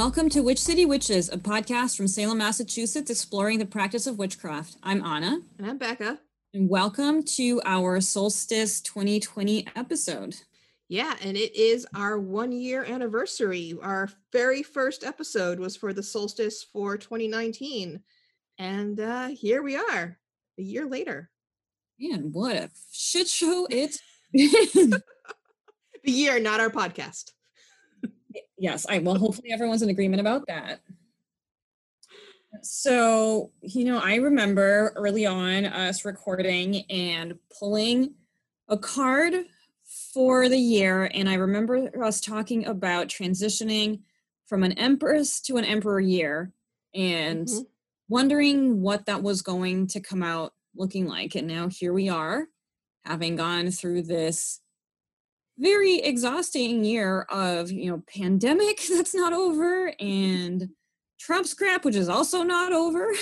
[0.00, 4.78] Welcome to Witch City Witches, a podcast from Salem, Massachusetts, exploring the practice of witchcraft.
[4.82, 5.40] I'm Anna.
[5.58, 6.18] And I'm Becca.
[6.54, 10.36] And welcome to our Solstice 2020 episode.
[10.88, 13.76] Yeah, and it is our one year anniversary.
[13.82, 18.00] Our very first episode was for the solstice for 2019.
[18.56, 20.18] And uh, here we are,
[20.58, 21.28] a year later.
[22.00, 24.00] Man, what a shit show it's
[24.32, 25.02] the
[26.04, 27.32] year, not our podcast
[28.60, 30.80] yes, I well, hopefully everyone's in agreement about that.
[32.62, 38.14] So, you know, I remember early on us recording and pulling
[38.68, 39.34] a card
[40.12, 41.10] for the year.
[41.14, 44.00] And I remember us talking about transitioning
[44.46, 46.52] from an empress to an emperor year
[46.94, 47.62] and mm-hmm.
[48.08, 51.36] wondering what that was going to come out looking like.
[51.36, 52.48] And now here we are,
[53.04, 54.60] having gone through this
[55.60, 60.70] very exhausting year of you know pandemic that's not over and
[61.18, 63.12] Trump's crap, which is also not over.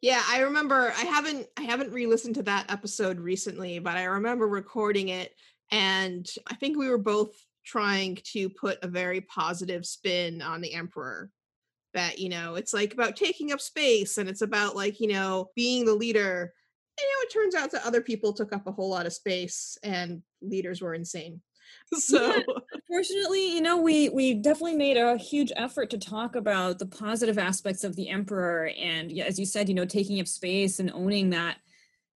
[0.00, 4.46] Yeah, I remember I haven't I haven't re-listened to that episode recently, but I remember
[4.46, 5.34] recording it
[5.72, 7.34] and I think we were both
[7.66, 11.30] trying to put a very positive spin on the emperor
[11.94, 15.50] that you know it's like about taking up space and it's about like you know
[15.56, 16.54] being the leader
[16.98, 19.78] you know, it turns out that other people took up a whole lot of space
[19.82, 21.40] and leaders were insane.
[21.98, 26.78] So yeah, unfortunately, you know, we we definitely made a huge effort to talk about
[26.78, 30.26] the positive aspects of the emperor and yeah, as you said, you know, taking up
[30.26, 31.58] space and owning that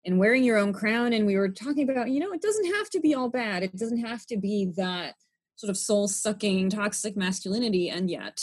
[0.05, 2.89] and wearing your own crown and we were talking about, you know, it doesn't have
[2.89, 3.63] to be all bad.
[3.63, 5.15] It doesn't have to be that
[5.55, 8.41] sort of soul-sucking toxic masculinity and yet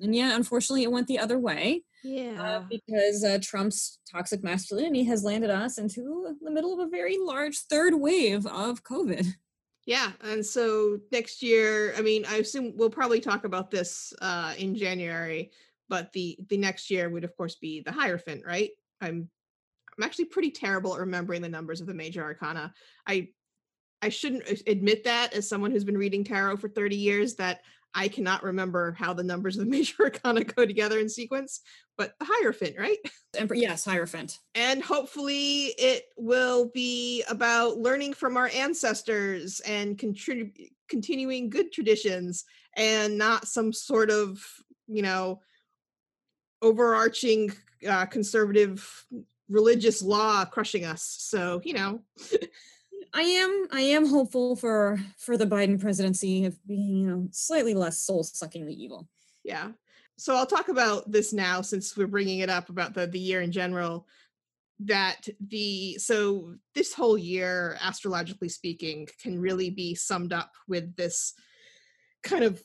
[0.00, 2.42] and yeah, unfortunately it went the other way uh, yeah.
[2.42, 7.16] Uh, because uh, Trump's toxic masculinity has landed us into the middle of a very
[7.18, 9.26] large third wave of COVID.
[9.86, 10.10] Yeah.
[10.22, 14.74] And so next year, I mean, I assume we'll probably talk about this uh, in
[14.74, 15.52] January,
[15.88, 18.70] but the the next year would of course be the Hierophant, right?
[19.00, 19.30] I'm
[19.96, 22.74] I'm actually pretty terrible at remembering the numbers of the major arcana.
[23.06, 23.28] I
[24.02, 27.60] I shouldn't admit that as someone who's been reading tarot for 30 years that
[27.96, 31.62] I cannot remember how the numbers of the major arcana go together in sequence,
[31.96, 32.98] but the Hierophant, right?
[33.54, 34.38] Yes, Hierophant.
[34.54, 42.44] And hopefully it will be about learning from our ancestors and contrib- continuing good traditions
[42.76, 44.44] and not some sort of,
[44.86, 45.40] you know,
[46.60, 47.50] overarching
[47.88, 49.06] uh, conservative
[49.48, 51.16] religious law crushing us.
[51.18, 52.02] So, you know.
[53.12, 57.74] I am I am hopeful for for the Biden presidency of being you know slightly
[57.74, 59.08] less soul suckingly evil.
[59.44, 59.72] Yeah.
[60.18, 63.42] So I'll talk about this now since we're bringing it up about the the year
[63.42, 64.06] in general.
[64.80, 71.32] That the so this whole year, astrologically speaking, can really be summed up with this
[72.22, 72.60] kind of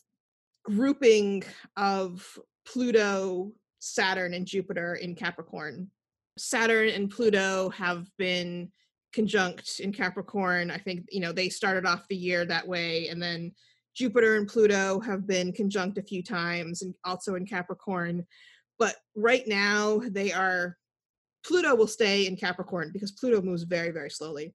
[0.64, 1.44] grouping
[1.78, 5.90] of Pluto, Saturn, and Jupiter in Capricorn.
[6.38, 8.72] Saturn and Pluto have been
[9.14, 10.72] conjunct in Capricorn.
[10.72, 13.08] I think, you know, they started off the year that way.
[13.10, 13.52] And then
[13.96, 18.26] Jupiter and Pluto have been conjunct a few times and also in Capricorn.
[18.80, 20.78] But right now, they are,
[21.46, 24.54] Pluto will stay in Capricorn because Pluto moves very, very slowly.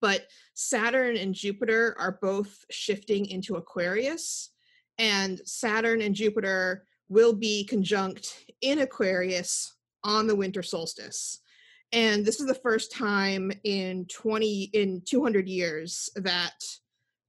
[0.00, 4.50] But Saturn and Jupiter are both shifting into Aquarius.
[4.98, 11.41] And Saturn and Jupiter will be conjunct in Aquarius on the winter solstice
[11.92, 16.54] and this is the first time in 20 in 200 years that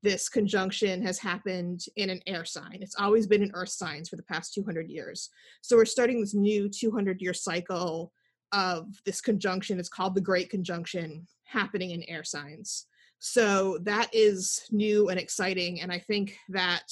[0.01, 2.79] this conjunction has happened in an air sign.
[2.81, 5.29] It's always been in earth signs for the past 200 years.
[5.61, 8.11] So we're starting this new 200 year cycle
[8.51, 9.79] of this conjunction.
[9.79, 12.85] It's called the great conjunction happening in air signs.
[13.19, 16.83] So that is new and exciting and i think that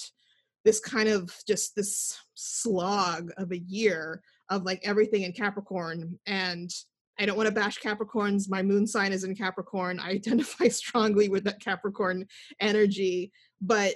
[0.63, 6.71] this kind of just this slog of a year of like everything in capricorn and
[7.19, 8.49] I don't want to bash Capricorns.
[8.49, 9.99] My moon sign is in Capricorn.
[9.99, 12.27] I identify strongly with that Capricorn
[12.59, 13.31] energy,
[13.61, 13.95] but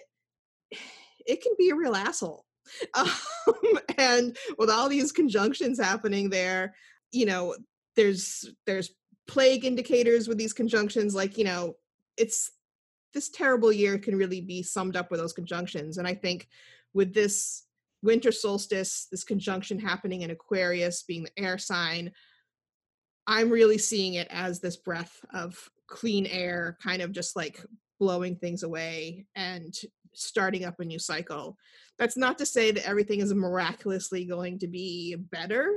[1.25, 2.45] it can be a real asshole.
[2.95, 3.09] Um,
[4.00, 6.73] and with all these conjunctions happening there,
[7.12, 7.56] you know,
[7.95, 8.89] there's there's
[9.27, 11.13] plague indicators with these conjunctions.
[11.13, 11.75] Like, you know,
[12.18, 12.51] it's
[13.13, 15.97] this terrible year can really be summed up with those conjunctions.
[15.97, 16.47] And I think
[16.94, 17.63] with this
[18.03, 22.11] winter solstice, this conjunction happening in Aquarius being the air sign,
[23.27, 25.57] I'm really seeing it as this breath of
[25.88, 27.63] clean air, kind of just like
[28.00, 29.74] blowing things away and
[30.13, 31.57] starting up a new cycle.
[31.98, 35.74] That's not to say that everything is miraculously going to be better.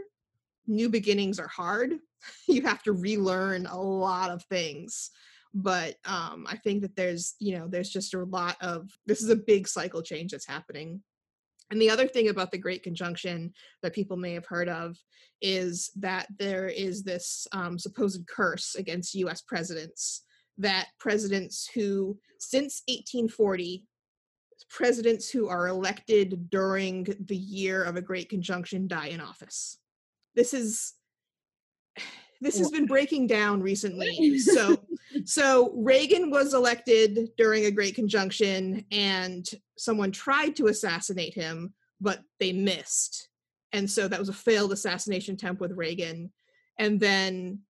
[0.66, 1.92] New beginnings are hard.
[2.48, 5.10] You have to relearn a lot of things.
[5.54, 9.30] But um, I think that there's, you know, there's just a lot of this is
[9.30, 11.00] a big cycle change that's happening.
[11.70, 14.96] And the other thing about the Great Conjunction that people may have heard of
[15.40, 20.24] is that there is this um, supposed curse against US presidents
[20.56, 23.84] that presidents who, since 1840,
[24.68, 29.78] presidents who are elected during the year of a Great Conjunction die in office.
[30.34, 30.94] This is
[32.40, 34.38] this has been breaking down recently.
[34.38, 34.76] So
[35.24, 39.46] so Reagan was elected during a great conjunction and
[39.76, 43.28] someone tried to assassinate him but they missed.
[43.72, 46.32] And so that was a failed assassination attempt with Reagan.
[46.78, 47.60] And then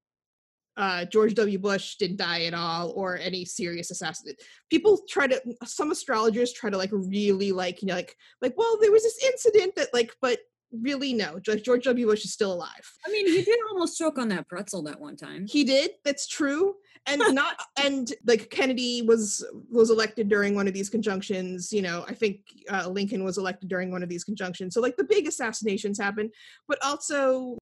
[0.76, 1.59] uh, George W.
[1.59, 4.38] Bush didn't die at all or any serious assassination.
[4.71, 8.79] People try to, some astrologers try to like really like, you know, like, like, well,
[8.81, 10.38] there was this incident that like, but
[10.73, 12.06] really no george w.
[12.06, 12.93] Bush is still alive.
[13.06, 15.47] I mean he did almost choke on that pretzel that one time.
[15.47, 16.75] He did that's true.
[17.06, 22.05] And not and like kennedy was was elected during one of these conjunctions you know
[22.09, 24.75] i think uh, lincoln was elected during one of these conjunctions.
[24.75, 26.31] So like the big assassinations happened
[26.67, 27.56] but also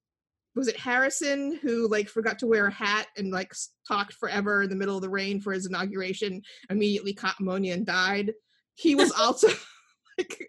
[0.57, 3.53] was it harrison who like forgot to wear a hat and like
[3.87, 7.87] talked forever in the middle of the rain for his inauguration immediately caught pneumonia and
[7.87, 8.33] died?
[8.75, 9.49] He was also
[10.19, 10.49] like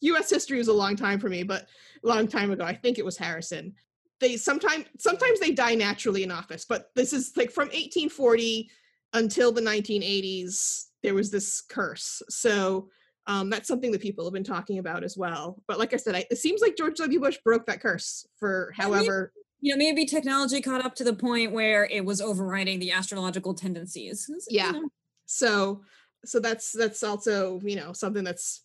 [0.00, 0.30] U.S.
[0.30, 1.66] history was a long time for me, but
[2.04, 3.74] a long time ago, I think it was Harrison.
[4.20, 8.70] They sometimes sometimes they die naturally in office, but this is like from 1840
[9.14, 10.86] until the 1980s.
[11.02, 12.90] There was this curse, so
[13.26, 15.62] um, that's something that people have been talking about as well.
[15.66, 17.20] But like I said, I, it seems like George W.
[17.20, 19.32] Bush broke that curse for however.
[19.60, 23.54] You know, maybe technology caught up to the point where it was overriding the astrological
[23.54, 24.28] tendencies.
[24.48, 24.72] Yeah.
[24.72, 24.88] You know.
[25.26, 25.82] So,
[26.24, 28.64] so that's that's also you know something that's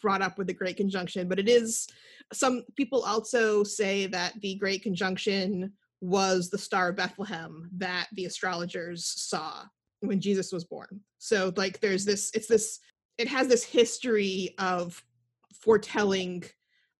[0.00, 1.88] brought up with the Great Conjunction, but it is
[2.32, 8.24] some people also say that the Great Conjunction was the Star of Bethlehem that the
[8.24, 9.62] astrologers saw
[10.00, 11.00] when Jesus was born.
[11.18, 12.80] So like there's this it's this
[13.18, 15.02] it has this history of
[15.60, 16.44] foretelling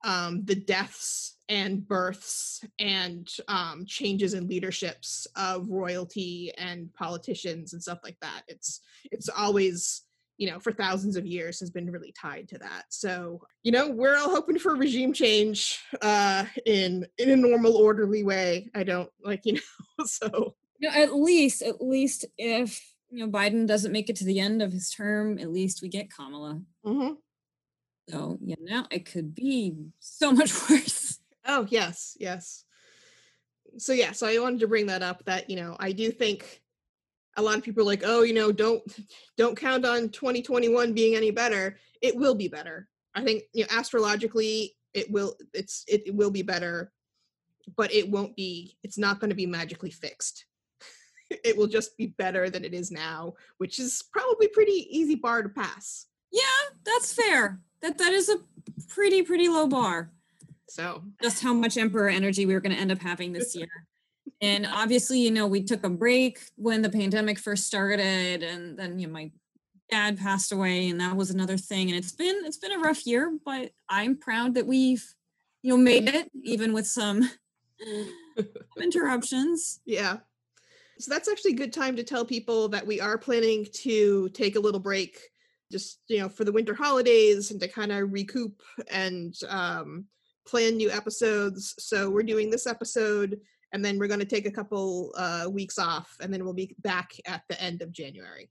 [0.05, 7.83] um, the deaths and births and um, changes in leaderships of royalty and politicians and
[7.83, 8.43] stuff like that.
[8.49, 10.03] It's it's always
[10.39, 12.85] you know, for thousands of years has been really tied to that.
[12.91, 18.23] So, you know, we're all hoping for regime change uh in in a normal orderly
[18.23, 18.71] way.
[18.75, 23.31] I don't like, you know, so you know, at least at least if you know
[23.31, 26.61] Biden doesn't make it to the end of his term, at least we get Kamala.
[26.85, 27.15] Mm-hmm.
[28.09, 31.19] So yeah, now it could be so much worse.
[31.47, 32.65] Oh yes, yes.
[33.79, 36.63] So yeah, so I wanted to bring that up that, you know, I do think
[37.37, 38.83] a lot of people are like, oh, you know, don't
[39.37, 41.79] don't count on 2021 being any better.
[42.03, 42.89] It will be better.
[43.15, 46.93] I think you know astrologically it will it's it, it will be better,
[47.77, 50.47] but it won't be it's not going to be magically fixed.
[51.31, 55.43] it will just be better than it is now, which is probably pretty easy bar
[55.43, 56.07] to pass.
[56.33, 56.43] Yeah,
[56.85, 57.61] that's fair.
[57.83, 58.39] That that is a
[58.89, 60.11] pretty pretty low bar.
[60.69, 63.69] So just how much emperor energy we were going to end up having this year
[64.41, 68.99] and obviously you know we took a break when the pandemic first started and then
[68.99, 69.31] you know my
[69.91, 71.89] dad passed away and that was another thing.
[71.89, 75.05] And it's been it's been a rough year but i'm proud that we've
[75.63, 77.29] you know made it even with some
[78.81, 79.81] interruptions.
[79.85, 80.19] Yeah.
[80.99, 84.57] So that's actually a good time to tell people that we are planning to take
[84.57, 85.19] a little break
[85.73, 90.05] just you know for the winter holidays and to kind of recoup and um,
[90.47, 91.75] plan new episodes.
[91.79, 93.41] So we're doing this episode
[93.77, 96.75] and then we're going to take a couple uh, weeks off and then we'll be
[96.81, 98.49] back at the end of january.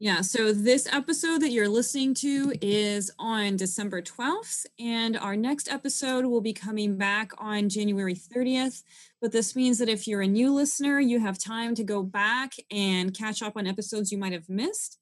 [0.00, 5.70] Yeah so this episode that you're listening to is on december 12th and our next
[5.70, 8.82] episode will be coming back on january 30th
[9.20, 12.52] but this means that if you're a new listener you have time to go back
[12.70, 14.98] and catch up on episodes you might have missed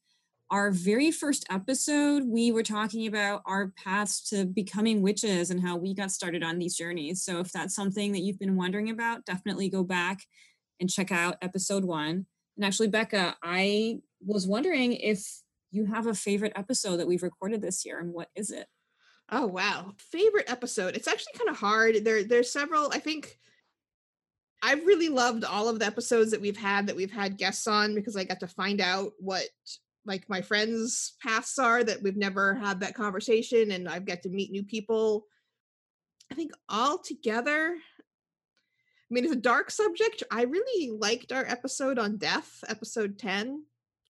[0.50, 5.76] our very first episode, we were talking about our paths to becoming witches and how
[5.76, 7.22] we got started on these journeys.
[7.22, 10.20] So, if that's something that you've been wondering about, definitely go back
[10.80, 12.26] and check out episode one.
[12.56, 15.26] And actually, Becca, I was wondering if
[15.72, 18.66] you have a favorite episode that we've recorded this year and what is it?
[19.30, 19.92] Oh, wow.
[19.98, 20.94] Favorite episode.
[20.94, 22.04] It's actually kind of hard.
[22.04, 23.38] There, there's several, I think.
[24.62, 27.94] I've really loved all of the episodes that we've had that we've had guests on
[27.94, 29.44] because I got to find out what
[30.06, 34.28] like my friends' paths are that we've never had that conversation and I've got to
[34.28, 35.26] meet new people.
[36.30, 40.22] I think all together, I mean, it's a dark subject.
[40.30, 43.64] I really liked our episode on death, episode 10.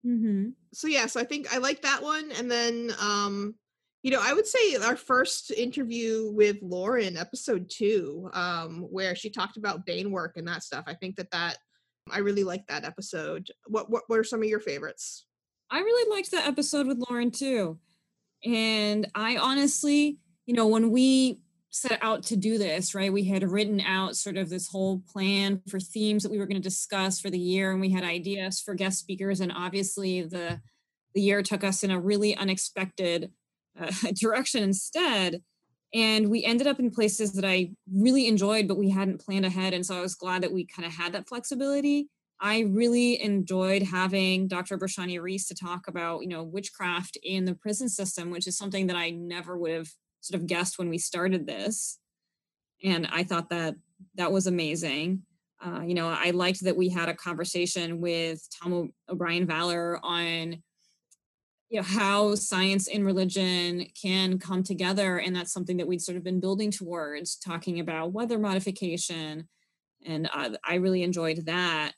[0.06, 0.50] Mm-hmm.
[0.74, 2.32] So, yeah, so I think I like that one.
[2.32, 3.56] And then, um,
[4.03, 9.29] you know, I would say our first interview with Lauren, episode two, um, where she
[9.29, 10.86] talked about Bane work and that stuff.
[10.88, 11.58] I think that that
[12.10, 13.50] I really liked that episode.
[13.65, 15.25] What what, what are some of your favorites?
[15.70, 17.78] I really liked that episode with Lauren too.
[18.46, 23.44] And I honestly, you know, when we set out to do this, right, we had
[23.44, 27.20] written out sort of this whole plan for themes that we were going to discuss
[27.20, 30.60] for the year, and we had ideas for guest speakers, and obviously the
[31.14, 33.32] the year took us in a really unexpected
[33.80, 35.42] uh, direction instead.
[35.94, 39.74] And we ended up in places that I really enjoyed, but we hadn't planned ahead.
[39.74, 42.10] And so I was glad that we kind of had that flexibility.
[42.39, 44.77] I really enjoyed having Dr.
[44.77, 48.88] Brashani Reese to talk about, you know, witchcraft in the prison system, which is something
[48.88, 49.89] that I never would have
[50.22, 52.00] sort of guessed when we started this.
[52.84, 53.75] And I thought that
[54.15, 55.24] that was amazing.
[55.63, 60.62] Uh, you know, I liked that we had a conversation with Tom O'Brien Valor on
[61.70, 66.17] you know how science and religion can come together and that's something that we'd sort
[66.17, 69.50] of been building towards talking about weather modification
[70.06, 71.91] and uh, i really enjoyed that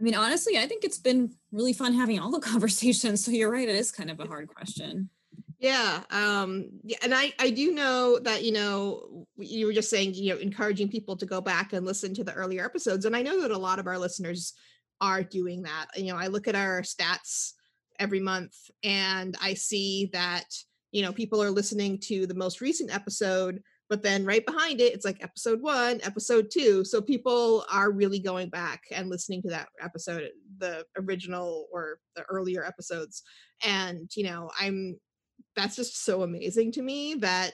[0.00, 3.24] i mean honestly i think it's been really fun having all the conversations.
[3.24, 5.10] So you're right it is kind of a hard question.
[5.58, 10.14] Yeah um yeah and i i do know that you know you were just saying
[10.14, 13.22] you know encouraging people to go back and listen to the earlier episodes and i
[13.22, 14.54] know that a lot of our listeners
[15.02, 15.86] are doing that.
[15.96, 17.52] You know i look at our stats
[18.00, 20.46] every month and I see that,
[20.90, 24.94] you know, people are listening to the most recent episode, but then right behind it,
[24.94, 26.84] it's like episode one, episode two.
[26.84, 32.22] So people are really going back and listening to that episode, the original or the
[32.22, 33.22] earlier episodes.
[33.66, 35.00] And, you know, I'm,
[35.56, 37.50] that's just so amazing to me that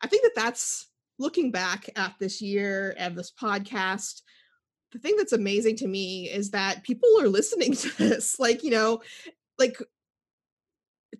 [0.00, 0.86] I think that that's
[1.18, 4.22] looking back at this year and this podcast
[4.92, 8.70] the thing that's amazing to me is that people are listening to this like you
[8.70, 9.00] know
[9.58, 9.76] like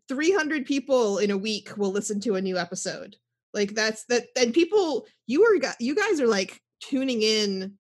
[0.09, 3.17] 300 people in a week will listen to a new episode
[3.52, 7.76] like that's that and people you are you guys are like tuning in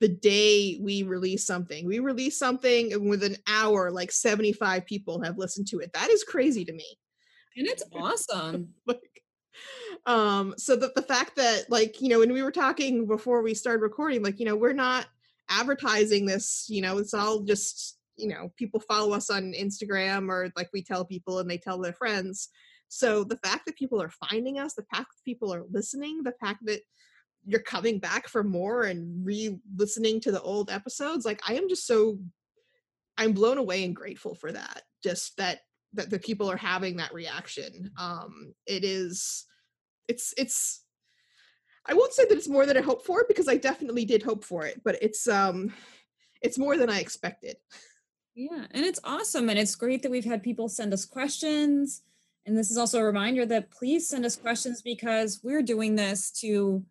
[0.00, 1.86] the day we release something.
[1.86, 5.92] We release something and within an hour like 75 people have listened to it.
[5.94, 6.98] That is crazy to me.
[7.56, 8.74] And it's awesome.
[8.86, 9.22] Like
[10.04, 13.54] um so that the fact that like you know when we were talking before we
[13.54, 15.06] started recording like you know we're not
[15.48, 20.52] advertising this you know it's all just you know people follow us on instagram or
[20.56, 22.50] like we tell people and they tell their friends
[22.88, 26.34] so the fact that people are finding us the fact that people are listening the
[26.40, 26.80] fact that
[27.44, 31.86] you're coming back for more and re-listening to the old episodes like i am just
[31.86, 32.18] so
[33.18, 35.60] i'm blown away and grateful for that just that
[35.92, 39.46] that the people are having that reaction um it is
[40.08, 40.84] it's it's
[41.86, 44.44] i won't say that it's more than i hoped for because i definitely did hope
[44.44, 45.72] for it but it's um
[46.42, 47.56] it's more than i expected
[48.36, 49.48] Yeah, and it's awesome.
[49.48, 52.02] And it's great that we've had people send us questions.
[52.46, 56.30] And this is also a reminder that please send us questions because we're doing this
[56.40, 56.84] to, you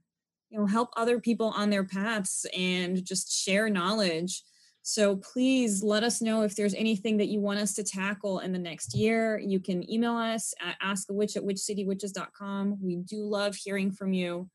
[0.52, 4.44] know, help other people on their paths and just share knowledge.
[4.82, 8.52] So please let us know if there's anything that you want us to tackle in
[8.52, 9.40] the next year.
[9.40, 12.78] You can email us at askawitch at witchcitywitches.com.
[12.82, 14.50] We do love hearing from you.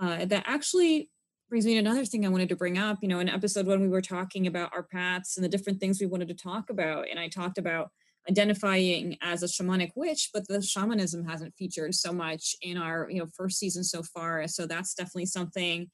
[0.00, 1.10] Uh, that actually
[1.50, 2.98] brings me to another thing I wanted to bring up.
[3.02, 6.00] You know, in episode one, we were talking about our paths and the different things
[6.00, 7.06] we wanted to talk about.
[7.10, 7.90] And I talked about
[8.30, 13.18] identifying as a shamanic witch, but the shamanism hasn't featured so much in our, you
[13.18, 14.46] know, first season so far.
[14.46, 15.90] So that's definitely something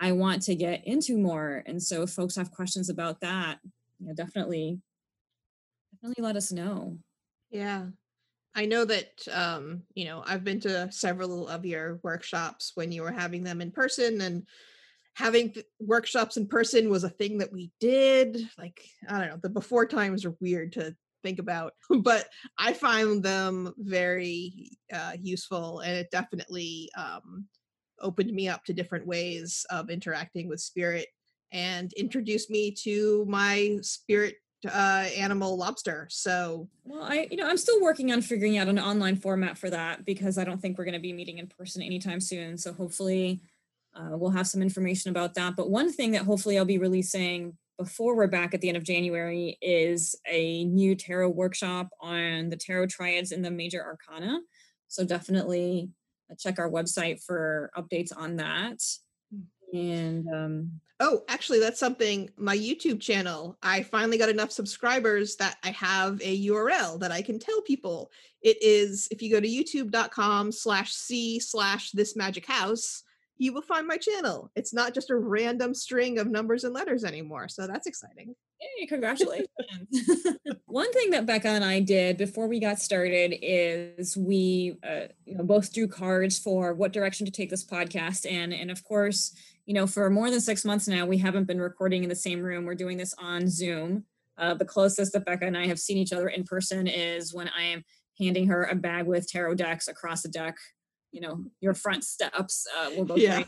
[0.00, 1.62] I want to get into more.
[1.66, 3.58] And so if folks have questions about that,
[4.00, 4.80] you know, definitely,
[5.92, 6.98] definitely let us know.
[7.50, 7.86] Yeah.
[8.56, 13.02] I know that um, you know, I've been to several of your workshops when you
[13.02, 14.46] were having them in person and
[15.16, 18.48] having workshops in person was a thing that we did.
[18.56, 22.28] Like, I don't know, the before times are weird to think about, but
[22.58, 27.46] I find them very uh, useful and it definitely um,
[28.00, 31.08] opened me up to different ways of interacting with spirit
[31.50, 36.06] and introduced me to my spirit uh, animal lobster.
[36.10, 39.70] So, well, I, you know, I'm still working on figuring out an online format for
[39.70, 42.56] that because I don't think we're going to be meeting in person anytime soon.
[42.56, 43.42] So, hopefully,
[43.94, 45.54] uh, we'll have some information about that.
[45.56, 48.84] But one thing that hopefully I'll be releasing before we're back at the end of
[48.84, 54.40] January is a new tarot workshop on the tarot triads and the major arcana.
[54.88, 55.90] So definitely
[56.30, 58.80] uh, check our website for updates on that.
[59.72, 63.58] And um, oh, actually, that's something my YouTube channel.
[63.60, 68.12] I finally got enough subscribers that I have a URL that I can tell people.
[68.40, 73.02] It is if you go to youtube.com slash c slash this magic house
[73.36, 74.50] you will find my channel.
[74.54, 77.48] It's not just a random string of numbers and letters anymore.
[77.48, 78.34] So that's exciting.
[78.58, 79.48] Hey, congratulations.
[80.66, 85.36] One thing that Becca and I did before we got started is we uh, you
[85.36, 88.52] know, both drew cards for what direction to take this podcast in.
[88.52, 89.34] And of course,
[89.66, 92.40] you know, for more than six months now, we haven't been recording in the same
[92.40, 92.64] room.
[92.64, 94.04] We're doing this on Zoom.
[94.36, 97.48] Uh, the closest that Becca and I have seen each other in person is when
[97.56, 97.84] I am
[98.18, 100.56] handing her a bag with tarot decks across a deck
[101.14, 102.66] you know, your front steps.
[102.76, 103.44] Uh, we'll go yeah.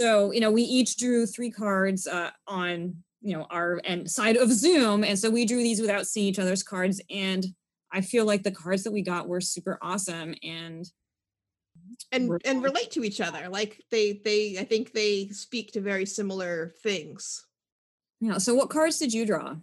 [0.00, 4.36] So, you know, we each drew three cards uh, on, you know, our end side
[4.36, 5.04] of Zoom.
[5.04, 7.02] And so we drew these without seeing each other's cards.
[7.10, 7.44] And
[7.92, 10.88] I feel like the cards that we got were super awesome and
[12.12, 13.48] and and relate to each other.
[13.50, 17.44] Like they they I think they speak to very similar things.
[18.20, 18.38] Yeah.
[18.38, 19.56] So what cards did you draw?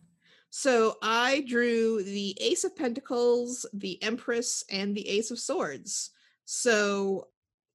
[0.50, 6.12] So I drew the Ace of Pentacles, the Empress, and the Ace of Swords.
[6.50, 7.28] So,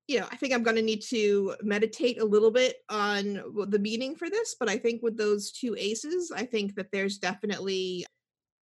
[0.08, 3.78] you know, I think I'm going to need to meditate a little bit on the
[3.78, 8.06] meaning for this, but I think with those two aces, I think that there's definitely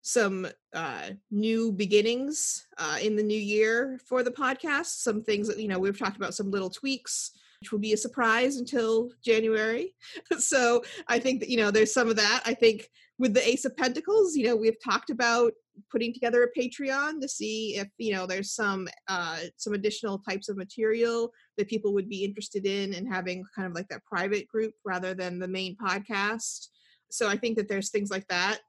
[0.03, 5.03] some uh, new beginnings uh, in the new year for the podcast.
[5.03, 7.97] Some things that, you know, we've talked about some little tweaks, which will be a
[7.97, 9.95] surprise until January.
[10.39, 12.43] so I think that, you know, there's some of that.
[12.45, 12.91] I think
[13.21, 15.53] with the Ace of Pentacles, you know, we've talked about
[15.93, 20.49] putting together a Patreon to see if, you know, there's some uh, some additional types
[20.49, 24.49] of material that people would be interested in and having kind of like that private
[24.49, 26.69] group rather than the main podcast.
[27.11, 28.61] So I think that there's things like that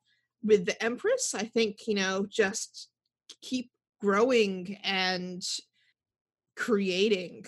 [0.44, 2.90] with the Empress, I think, you know, just
[3.42, 5.42] keep growing and
[6.58, 7.46] creating.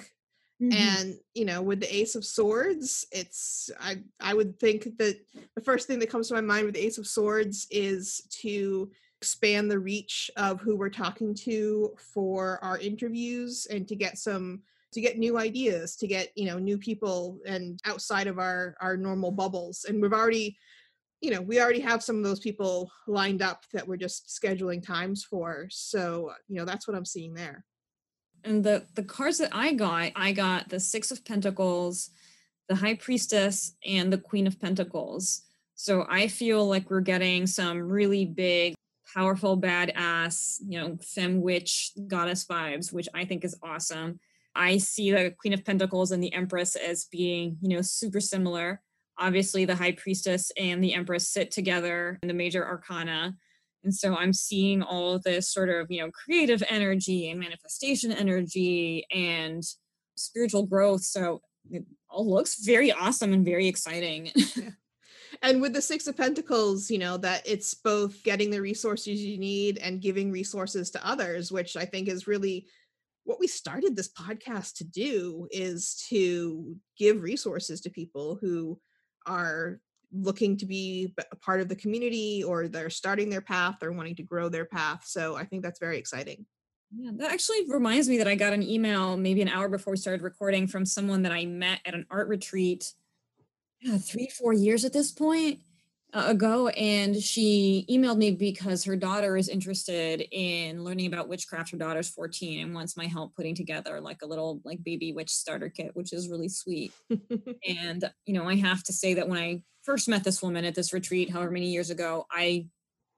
[0.63, 0.99] Mm-hmm.
[0.99, 5.17] And you know, with the Ace of Swords, it's I I would think that
[5.55, 8.89] the first thing that comes to my mind with the Ace of Swords is to
[9.21, 14.61] expand the reach of who we're talking to for our interviews and to get some
[14.93, 18.97] to get new ideas to get you know new people and outside of our our
[18.97, 20.57] normal bubbles and we've already
[21.23, 24.85] you know, we already have some of those people lined up that we're just scheduling
[24.85, 25.67] times for.
[25.71, 27.63] So, you know, that's what I'm seeing there.
[28.43, 32.09] And the the cards that I got, I got the 6 of pentacles,
[32.67, 35.43] the high priestess and the queen of pentacles.
[35.75, 38.75] So I feel like we're getting some really big
[39.13, 44.19] powerful badass, you know, femme witch goddess vibes, which I think is awesome.
[44.55, 48.81] I see the Queen of Pentacles and the Empress as being, you know, super similar
[49.17, 53.35] obviously the high priestess and the empress sit together in the major arcana
[53.83, 59.05] and so i'm seeing all this sort of you know creative energy and manifestation energy
[59.13, 59.63] and
[60.15, 61.03] spiritual growth.
[61.03, 64.31] So it all looks very awesome and very exciting.
[65.41, 69.37] And with the six of pentacles you know that it's both getting the resources you
[69.37, 72.67] need and giving resources to others which i think is really
[73.25, 78.79] what we started this podcast to do is to give resources to people who
[79.25, 79.81] are
[80.13, 84.15] looking to be a part of the community or they're starting their path or wanting
[84.15, 85.03] to grow their path.
[85.05, 86.45] So I think that's very exciting.
[86.95, 89.97] Yeah, that actually reminds me that I got an email maybe an hour before we
[89.97, 92.93] started recording from someone that I met at an art retreat
[93.81, 95.59] yeah, three, four years at this point
[96.13, 96.67] uh, ago.
[96.69, 101.71] And she emailed me because her daughter is interested in learning about witchcraft.
[101.71, 105.31] Her daughter's 14 and wants my help putting together like a little like baby witch
[105.31, 106.93] starter kit, which is really sweet.
[107.09, 110.75] and, you know, I have to say that when I first met this woman at
[110.75, 112.67] this retreat, however many years ago, I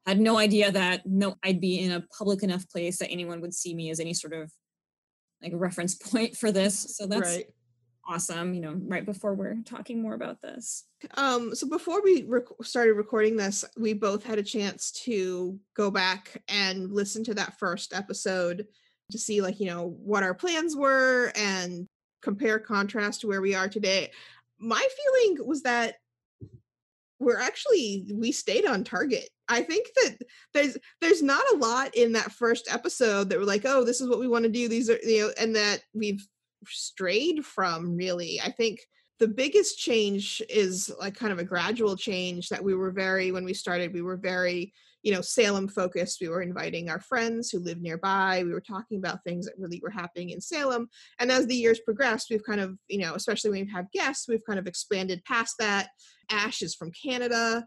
[0.05, 3.53] had no idea that no I'd be in a public enough place that anyone would
[3.53, 4.51] see me as any sort of
[5.41, 6.97] like a reference point for this.
[6.97, 7.45] So that's right.
[8.07, 10.85] awesome you know right before we're talking more about this.
[11.17, 15.89] Um so before we rec- started recording this we both had a chance to go
[15.89, 18.67] back and listen to that first episode
[19.11, 21.87] to see like you know what our plans were and
[22.21, 24.11] compare contrast to where we are today.
[24.59, 25.95] My feeling was that
[27.19, 29.29] we're actually we stayed on target.
[29.47, 30.17] I think that
[30.53, 34.09] there's there's not a lot in that first episode that we're like oh this is
[34.09, 34.67] what we want to do.
[34.67, 36.25] These are you know and that we've
[36.67, 38.39] strayed from really.
[38.43, 38.79] I think
[39.19, 43.45] the biggest change is like kind of a gradual change that we were very when
[43.45, 44.73] we started we were very
[45.03, 46.19] you know salem focused.
[46.19, 48.41] We were inviting our friends who live nearby.
[48.43, 50.89] We were talking about things that really were happening in salem.
[51.19, 54.27] And as the years progressed we've kind of you know especially when we have guests
[54.27, 55.89] we've kind of expanded past that
[56.29, 57.65] ash is from canada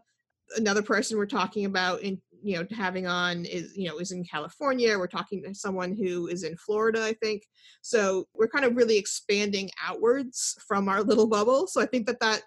[0.57, 4.23] another person we're talking about in you know having on is you know is in
[4.23, 7.43] california we're talking to someone who is in florida i think.
[7.81, 11.67] So we're kind of really expanding outwards from our little bubble.
[11.67, 12.41] So i think that that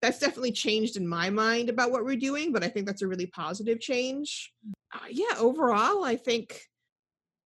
[0.00, 3.08] that's definitely changed in my mind about what we're doing but i think that's a
[3.08, 4.52] really positive change.
[4.94, 6.62] Uh, yeah overall i think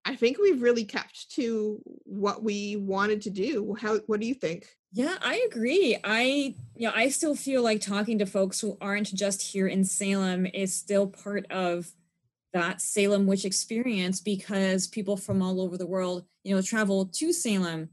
[0.04, 1.80] i think we've really kept to
[2.12, 3.76] what we wanted to do.
[3.80, 4.66] How what do you think?
[4.92, 5.96] Yeah, I agree.
[6.04, 9.84] I you know, I still feel like talking to folks who aren't just here in
[9.84, 11.90] Salem is still part of
[12.52, 17.32] that Salem witch experience because people from all over the world, you know, travel to
[17.32, 17.88] Salem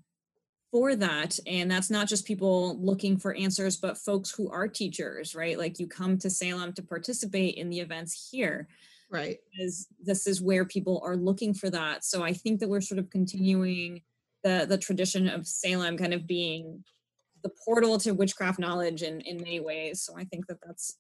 [0.72, 1.40] for that.
[1.48, 5.58] And that's not just people looking for answers but folks who are teachers right?
[5.58, 8.68] Like you come to salem to participate in the events here
[9.12, 12.82] right because this is where people are looking for that so i think that we're
[12.82, 14.02] sort of continuing
[14.44, 16.84] the the tradition of Salem kind of being
[17.44, 20.02] the portal to witchcraft knowledge in in many ways.
[20.02, 20.98] So I think that that's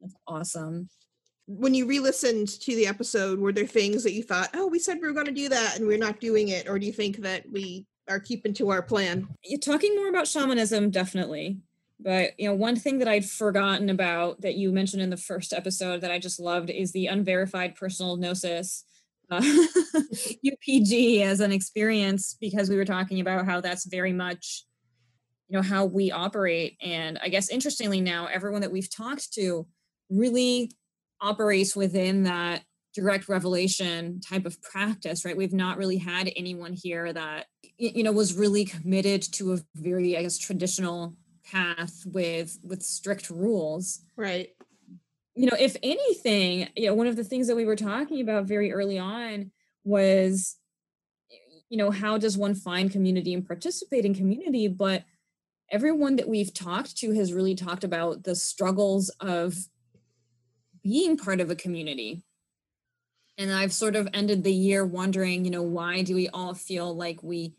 [0.00, 0.88] that's awesome.
[1.46, 4.98] When you re-listened to the episode, were there things that you thought, "Oh, we said
[5.00, 7.18] we were going to do that, and we're not doing it," or do you think
[7.18, 9.28] that we are keeping to our plan?
[9.42, 11.58] You're talking more about shamanism, definitely.
[12.00, 15.52] But you know, one thing that I'd forgotten about that you mentioned in the first
[15.52, 18.84] episode that I just loved is the unverified personal gnosis.
[19.30, 19.40] Uh,
[20.44, 24.64] UPG as an experience because we were talking about how that's very much
[25.48, 29.66] you know how we operate and i guess interestingly now everyone that we've talked to
[30.10, 30.70] really
[31.20, 32.62] operates within that
[32.94, 38.12] direct revelation type of practice right we've not really had anyone here that you know
[38.12, 44.00] was really committed to a very i guess traditional path with with strict rules.
[44.16, 44.50] Right.
[45.34, 48.44] You know if anything you know one of the things that we were talking about
[48.44, 49.50] very early on
[49.84, 50.56] was
[51.68, 54.68] you know how does one find community and participate in community?
[54.68, 55.04] But
[55.70, 59.56] everyone that we've talked to has really talked about the struggles of
[60.82, 62.22] being part of a community.
[63.36, 66.94] And I've sort of ended the year wondering, you know, why do we all feel
[66.94, 67.54] like we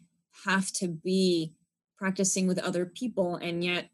[0.45, 1.51] have to be
[1.97, 3.89] practicing with other people and yet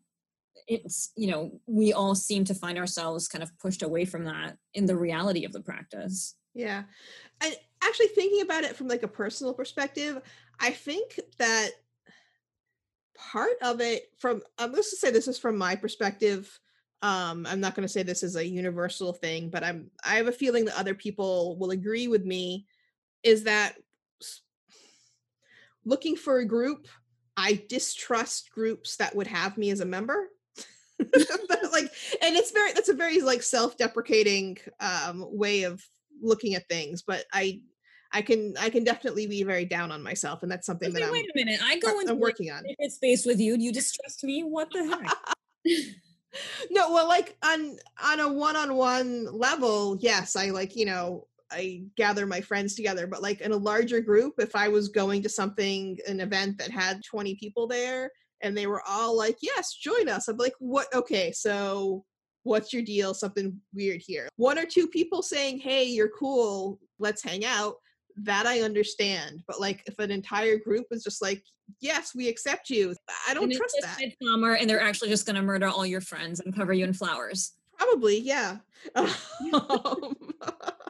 [0.68, 4.58] it's you know we all seem to find ourselves kind of pushed away from that
[4.74, 6.36] in the reality of the practice.
[6.54, 6.84] Yeah.
[7.42, 10.22] And actually thinking about it from like a personal perspective
[10.60, 11.70] i think that
[13.18, 16.60] part of it from um, let's to say this is from my perspective
[17.02, 20.28] um i'm not going to say this is a universal thing but i'm i have
[20.28, 22.66] a feeling that other people will agree with me
[23.24, 23.76] is that
[25.86, 26.88] looking for a group
[27.38, 30.28] i distrust groups that would have me as a member
[30.98, 31.92] but like
[32.22, 35.84] and it's very that's a very like self-deprecating um way of
[36.22, 37.60] looking at things but i
[38.14, 41.06] I can I can definitely be very down on myself, and that's something okay, that
[41.06, 41.12] I'm.
[41.12, 43.58] Wait a minute, I go into I'm working on space with you.
[43.58, 44.44] Do you distrust me.
[44.44, 45.86] What the heck?
[46.72, 51.28] no, well, like on on a one on one level, yes, I like you know
[51.52, 55.22] I gather my friends together, but like in a larger group, if I was going
[55.24, 58.12] to something an event that had 20 people there
[58.42, 60.94] and they were all like, "Yes, join us," I'm like, "What?
[60.94, 62.06] Okay, so."
[62.44, 63.14] What's your deal?
[63.14, 64.28] Something weird here.
[64.36, 67.76] One or two people saying, Hey, you're cool, let's hang out
[68.18, 69.44] that I understand.
[69.48, 71.44] But like if an entire group is just like,
[71.80, 72.96] yes, we accept you,
[73.28, 74.00] I don't trust that.
[74.22, 76.94] Summer, and they're actually just going to murder all your friends and cover you in
[76.94, 77.54] flowers.
[77.78, 78.58] Probably, yeah.
[78.96, 80.16] um,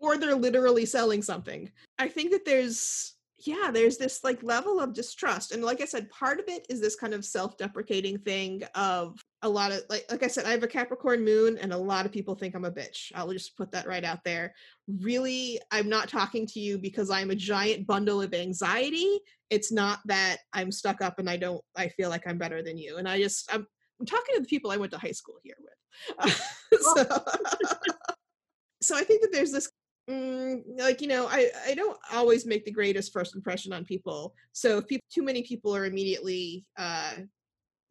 [0.00, 1.70] or they're literally selling something.
[1.98, 3.14] I think that there's
[3.46, 5.52] yeah, there's this like level of distrust.
[5.52, 9.48] And like I said, part of it is this kind of self-deprecating thing of a
[9.48, 12.12] lot of like like I said, I have a Capricorn moon and a lot of
[12.12, 13.12] people think I'm a bitch.
[13.14, 14.54] I'll just put that right out there.
[15.00, 19.20] Really, I'm not talking to you because I'm a giant bundle of anxiety.
[19.48, 22.76] It's not that I'm stuck up and I don't I feel like I'm better than
[22.76, 22.98] you.
[22.98, 23.66] And I just I'm
[23.98, 26.34] I'm talking to the people I went to high school here with.
[26.80, 27.04] so,
[28.82, 29.70] so I think that there's this
[30.10, 34.34] mm, like you know I I don't always make the greatest first impression on people.
[34.52, 37.14] So if people, too many people are immediately uh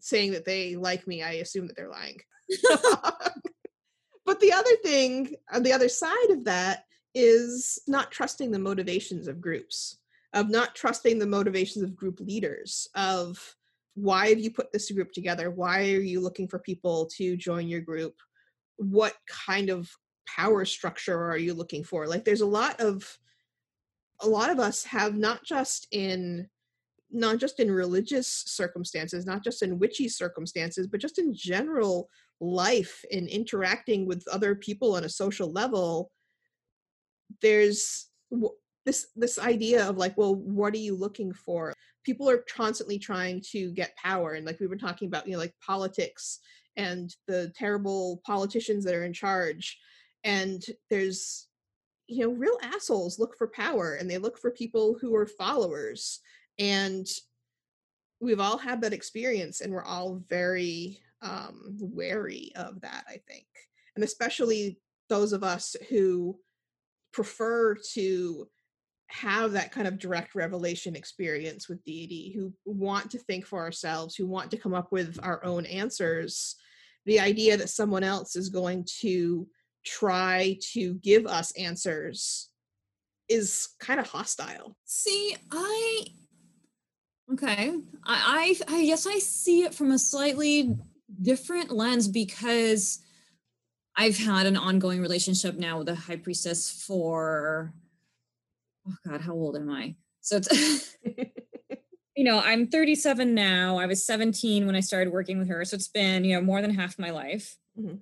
[0.02, 2.20] saying that they like me, I assume that they're lying.
[4.26, 9.28] but the other thing, on the other side of that, is not trusting the motivations
[9.28, 9.98] of groups,
[10.34, 13.56] of not trusting the motivations of group leaders, of
[13.96, 15.50] why have you put this group together?
[15.52, 18.16] Why are you looking for people to join your group?
[18.78, 19.90] What kind of
[20.36, 22.08] power structure are you looking for?
[22.08, 23.18] Like there's a lot of
[24.22, 26.48] a lot of us have not just in
[27.12, 33.04] not just in religious circumstances, not just in witchy circumstances, but just in general life
[33.10, 36.12] in interacting with other people on a social level,
[37.42, 38.10] there's
[38.86, 41.74] this this idea of like, well, what are you looking for?
[42.04, 45.40] People are constantly trying to get power, and like we were talking about, you know,
[45.40, 46.40] like politics
[46.78, 49.78] and the terrible politicians that are in charge,
[50.24, 51.48] and there's
[52.08, 56.20] you know real assholes look for power and they look for people who are followers
[56.58, 57.08] and
[58.20, 63.46] we've all had that experience and we're all very um, wary of that i think
[63.96, 64.80] and especially
[65.10, 66.38] those of us who
[67.12, 68.48] prefer to
[69.10, 74.16] have that kind of direct revelation experience with deity who want to think for ourselves
[74.16, 76.56] who want to come up with our own answers.
[77.06, 79.48] The idea that someone else is going to
[79.86, 82.50] try to give us answers
[83.28, 86.06] is kind of hostile see i
[87.32, 87.74] Okay.
[88.04, 90.76] I, I, I guess I see it from a slightly
[91.22, 93.00] different lens because
[93.96, 97.74] I've had an ongoing relationship now with a high priestess for
[98.88, 99.96] oh god, how old am I?
[100.22, 100.98] So it's
[102.16, 103.78] you know, I'm 37 now.
[103.78, 105.64] I was 17 when I started working with her.
[105.66, 107.58] So it's been, you know, more than half my life.
[107.80, 107.98] Mm-hmm.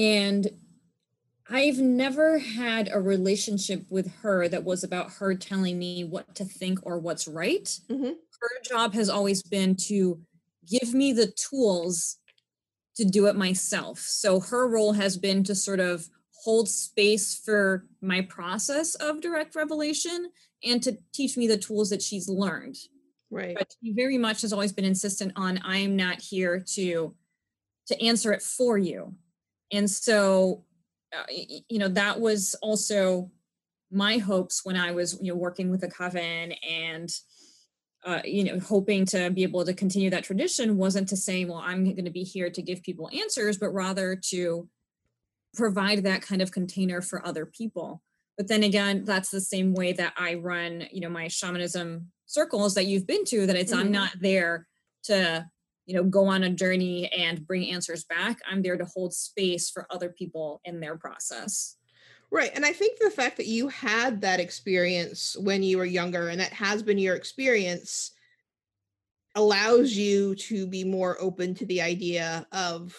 [0.00, 0.48] And
[1.50, 6.44] I've never had a relationship with her that was about her telling me what to
[6.44, 7.64] think or what's right.
[7.88, 8.04] Mm-hmm.
[8.40, 10.20] Her job has always been to
[10.68, 12.18] give me the tools
[12.96, 14.00] to do it myself.
[14.00, 16.08] So her role has been to sort of
[16.44, 20.30] hold space for my process of direct revelation
[20.64, 22.76] and to teach me the tools that she's learned.
[23.30, 23.56] Right.
[23.56, 27.14] But she very much has always been insistent on I am not here to
[27.88, 29.14] to answer it for you.
[29.72, 30.64] And so
[31.16, 31.24] uh,
[31.68, 33.30] you know that was also
[33.90, 37.10] my hopes when I was you know working with the coven and
[38.04, 41.62] uh, you know hoping to be able to continue that tradition wasn't to say well
[41.64, 44.68] i'm going to be here to give people answers but rather to
[45.54, 48.02] provide that kind of container for other people
[48.36, 52.74] but then again that's the same way that i run you know my shamanism circles
[52.74, 53.86] that you've been to that it's mm-hmm.
[53.86, 54.66] i'm not there
[55.02, 55.44] to
[55.88, 59.70] you know go on a journey and bring answers back i'm there to hold space
[59.70, 61.76] for other people in their process.
[62.30, 66.28] Right and i think the fact that you had that experience when you were younger
[66.28, 68.12] and that has been your experience
[69.34, 72.94] allows you to be more open to the idea of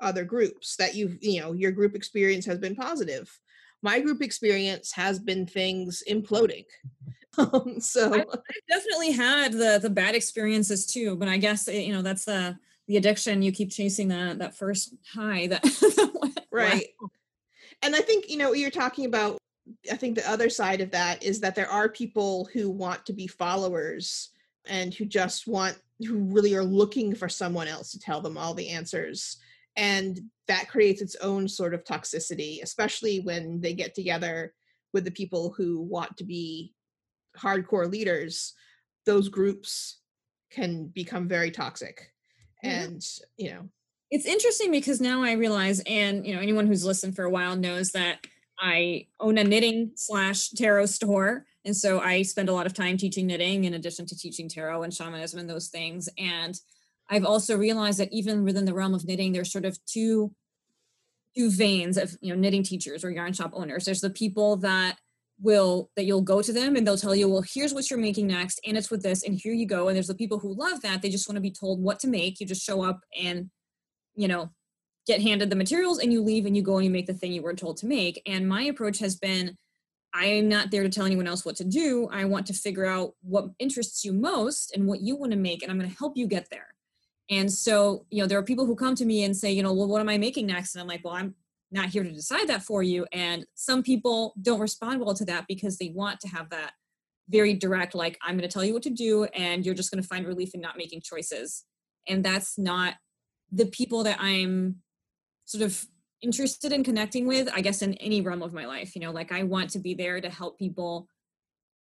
[0.00, 3.30] other groups that you've you know your group experience has been positive.
[3.80, 6.64] My group experience has been things imploding
[7.38, 8.24] um, so I,
[8.68, 12.56] definitely had the the bad experiences too but i guess eh, you know that's the
[12.86, 15.64] the addiction you keep chasing that that first high that
[16.52, 17.08] right wow.
[17.82, 19.38] and i think you know what you're talking about
[19.90, 23.12] i think the other side of that is that there are people who want to
[23.12, 24.30] be followers
[24.66, 28.54] and who just want who really are looking for someone else to tell them all
[28.54, 29.38] the answers
[29.76, 34.52] and that creates its own sort of toxicity especially when they get together
[34.92, 36.72] with the people who want to be
[37.38, 38.54] hardcore leaders
[39.06, 40.00] those groups
[40.50, 42.12] can become very toxic
[42.62, 43.02] and
[43.36, 43.68] you know
[44.10, 47.56] it's interesting because now i realize and you know anyone who's listened for a while
[47.56, 48.18] knows that
[48.60, 52.96] i own a knitting slash tarot store and so i spend a lot of time
[52.96, 56.60] teaching knitting in addition to teaching tarot and shamanism and those things and
[57.10, 60.30] i've also realized that even within the realm of knitting there's sort of two
[61.36, 63.84] two veins of you know knitting teachers or yarn shop owners.
[63.84, 64.98] There's the people that
[65.40, 68.26] will that you'll go to them and they'll tell you well here's what you're making
[68.26, 69.88] next and it's with this and here you go.
[69.88, 72.08] And there's the people who love that they just want to be told what to
[72.08, 72.40] make.
[72.40, 73.50] You just show up and
[74.14, 74.50] you know
[75.06, 77.32] get handed the materials and you leave and you go and you make the thing
[77.32, 78.22] you were told to make.
[78.26, 79.56] And my approach has been
[80.16, 82.08] i'm not there to tell anyone else what to do.
[82.12, 85.62] I want to figure out what interests you most and what you want to make
[85.62, 86.68] and i'm going to help you get there.
[87.30, 89.72] And so you know there are people who come to me and say you know
[89.72, 90.74] well what am i making next?
[90.74, 91.34] And i'm like well i'm
[91.74, 93.06] not here to decide that for you.
[93.12, 96.72] And some people don't respond well to that because they want to have that
[97.28, 100.02] very direct, like, I'm going to tell you what to do, and you're just going
[100.02, 101.64] to find relief in not making choices.
[102.08, 102.94] And that's not
[103.50, 104.76] the people that I'm
[105.46, 105.86] sort of
[106.22, 108.94] interested in connecting with, I guess, in any realm of my life.
[108.94, 111.08] You know, like I want to be there to help people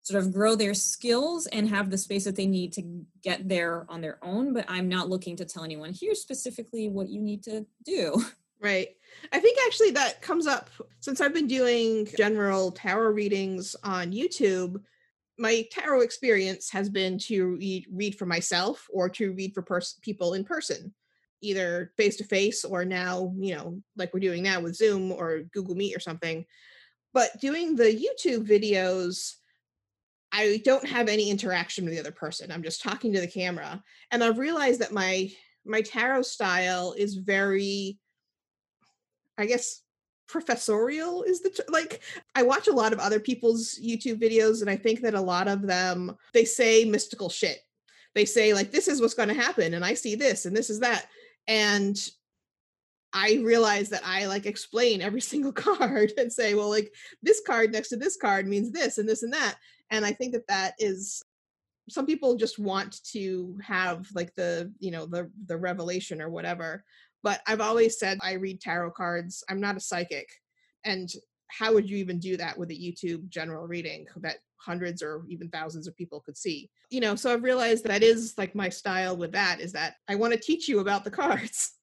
[0.03, 3.85] sort of grow their skills and have the space that they need to get there
[3.89, 4.53] on their own.
[4.53, 8.23] But I'm not looking to tell anyone, here specifically what you need to do.
[8.63, 8.87] Right.
[9.33, 10.69] I think actually that comes up
[11.01, 14.81] since I've been doing general tarot readings on YouTube.
[15.37, 19.99] My tarot experience has been to read, read for myself or to read for pers-
[20.01, 20.93] people in person,
[21.41, 25.41] either face to face or now, you know, like we're doing now with Zoom or
[25.53, 26.45] Google Meet or something.
[27.13, 29.33] But doing the YouTube videos,
[30.31, 32.49] I don't have any interaction with the other person.
[32.49, 33.83] I'm just talking to the camera.
[34.09, 35.31] And I've realized that my
[35.65, 37.97] my tarot style is very
[39.37, 39.81] I guess
[40.27, 42.01] professorial is the t- like
[42.35, 45.47] I watch a lot of other people's YouTube videos and I think that a lot
[45.47, 47.59] of them they say mystical shit.
[48.15, 50.69] They say like this is what's going to happen and I see this and this
[50.69, 51.07] is that
[51.47, 51.97] and
[53.11, 56.91] I realize that I like explain every single card and say well like
[57.21, 59.55] this card next to this card means this and this and that
[59.91, 61.23] and I think that that is
[61.89, 66.83] some people just want to have like the you know the the revelation or whatever
[67.23, 69.43] but I've always said I read tarot cards.
[69.49, 70.27] I'm not a psychic.
[70.85, 71.09] And
[71.47, 75.49] how would you even do that with a YouTube general reading that hundreds or even
[75.49, 76.69] thousands of people could see?
[76.89, 80.15] You know, so I've realized that is like my style with that is that I
[80.15, 81.73] want to teach you about the cards.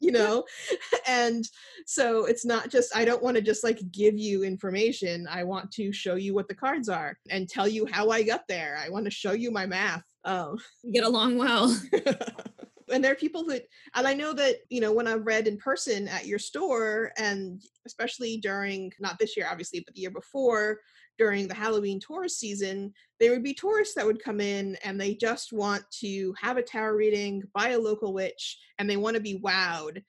[0.00, 0.42] you know
[1.06, 1.46] and
[1.84, 5.70] so it's not just i don't want to just like give you information i want
[5.70, 8.88] to show you what the cards are and tell you how i got there i
[8.88, 11.78] want to show you my math um you get along well
[12.92, 15.56] and there are people that and i know that you know when i've read in
[15.56, 20.78] person at your store and especially during not this year obviously but the year before
[21.18, 25.14] during the halloween tourist season there would be tourists that would come in and they
[25.14, 29.22] just want to have a tarot reading by a local witch and they want to
[29.22, 30.02] be wowed.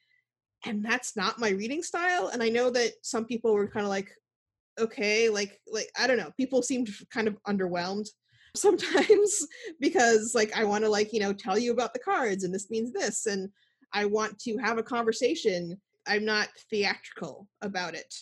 [0.66, 3.90] And that's not my reading style and i know that some people were kind of
[3.90, 4.10] like
[4.80, 8.08] okay like like i don't know people seemed kind of underwhelmed
[8.56, 9.48] sometimes
[9.80, 12.70] because like I want to like, you know, tell you about the cards and this
[12.70, 13.50] means this and
[13.94, 15.80] I want to have a conversation.
[16.08, 18.14] I'm not theatrical about it.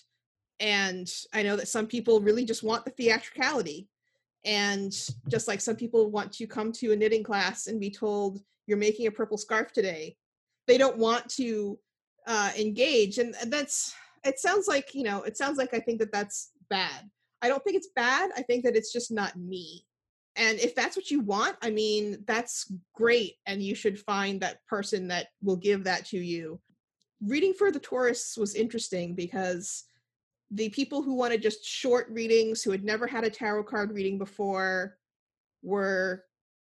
[0.60, 3.88] And I know that some people really just want the theatricality.
[4.44, 4.92] And
[5.28, 8.78] just like some people want to come to a knitting class and be told you're
[8.78, 10.18] making a purple scarf today,
[10.68, 11.80] they don't want to
[12.28, 13.18] uh, engage.
[13.18, 17.10] And that's, it sounds like, you know, it sounds like I think that that's bad.
[17.42, 18.32] I don't think it's bad.
[18.36, 19.86] I think that it's just not me
[20.36, 24.66] and if that's what you want i mean that's great and you should find that
[24.68, 26.60] person that will give that to you.
[27.22, 29.84] Reading for the tourists was interesting because
[30.50, 34.18] the people who wanted just short readings who had never had a tarot card reading
[34.18, 34.98] before
[35.62, 36.24] were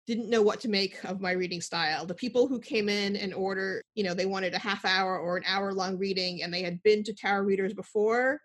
[0.08, 2.06] didn't know what to make of my reading style.
[2.06, 5.38] The people who came in and order you know they wanted a half hour or
[5.38, 8.42] an hour long reading and they had been to tarot readers before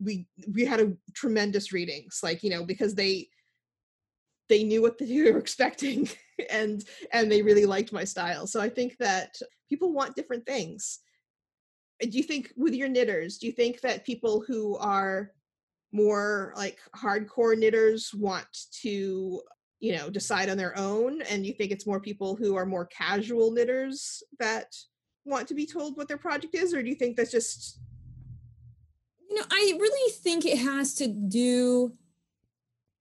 [0.00, 3.28] we we had a tremendous readings like you know because they
[4.48, 6.08] they knew what they were expecting
[6.50, 8.46] and and they really liked my style.
[8.46, 9.36] So i think that
[9.68, 11.00] people want different things.
[12.00, 15.32] Do you think with your knitters do you think that people who are
[15.90, 18.46] more like hardcore knitters want
[18.82, 19.40] to
[19.80, 21.22] you know decide on their own?
[21.22, 24.74] And you think it's more people who are more casual knitters that
[25.24, 26.72] want to be told what their project is?
[26.72, 27.80] Or do you think that's just
[29.28, 31.92] you know i really think it has to do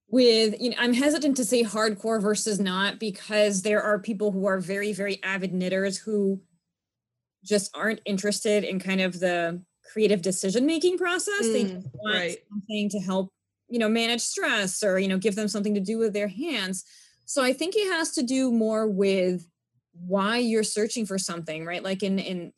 [0.09, 4.45] with you know i'm hesitant to say hardcore versus not because there are people who
[4.45, 6.39] are very very avid knitters who
[7.43, 12.37] just aren't interested in kind of the creative decision making process mm, they want right.
[12.49, 13.31] something to help
[13.69, 16.83] you know manage stress or you know give them something to do with their hands.
[17.25, 19.47] So i think it has to do more with
[19.93, 21.83] why you're searching for something right?
[21.83, 22.53] Like in in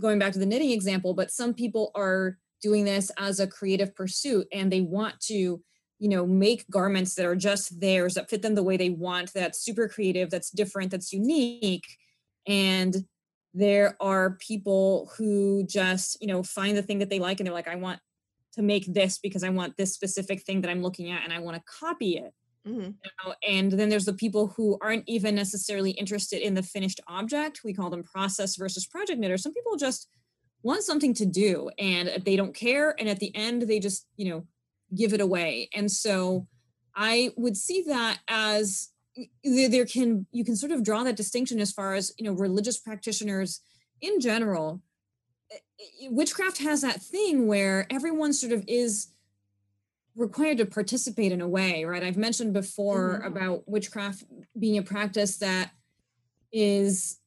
[0.00, 3.94] going back to the knitting example but some people are doing this as a creative
[3.94, 5.60] pursuit and they want to
[5.98, 9.32] you know make garments that are just theirs that fit them the way they want
[9.32, 11.86] that's super creative that's different that's unique
[12.46, 13.04] and
[13.54, 17.54] there are people who just you know find the thing that they like and they're
[17.54, 17.98] like i want
[18.52, 21.38] to make this because i want this specific thing that i'm looking at and i
[21.38, 22.32] want to copy it
[22.66, 22.80] mm-hmm.
[22.80, 23.34] you know?
[23.48, 27.72] and then there's the people who aren't even necessarily interested in the finished object we
[27.72, 30.08] call them process versus project knitters some people just
[30.62, 34.28] want something to do and they don't care and at the end they just you
[34.28, 34.44] know
[34.94, 35.68] give it away.
[35.74, 36.46] And so
[36.94, 38.90] I would see that as
[39.42, 42.78] there can you can sort of draw that distinction as far as you know religious
[42.78, 43.60] practitioners
[44.00, 44.82] in general
[46.10, 49.08] witchcraft has that thing where everyone sort of is
[50.14, 53.28] required to participate in a way right i've mentioned before mm-hmm.
[53.28, 54.24] about witchcraft
[54.58, 55.70] being a practice that
[56.52, 57.18] is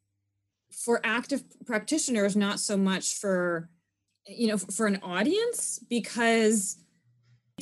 [0.72, 3.70] for active practitioners not so much for
[4.28, 6.78] you know for an audience because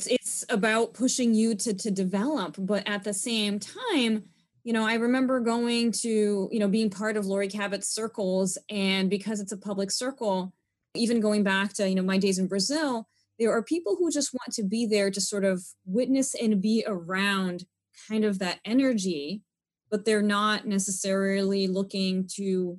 [0.06, 4.22] it's, about pushing you to to develop but at the same time
[4.62, 9.10] you know i remember going to you know being part of laurie cabot's circles and
[9.10, 10.52] because it's a public circle
[10.94, 13.08] even going back to you know my days in brazil
[13.38, 16.84] there are people who just want to be there to sort of witness and be
[16.86, 17.64] around
[18.08, 19.42] kind of that energy
[19.90, 22.78] but they're not necessarily looking to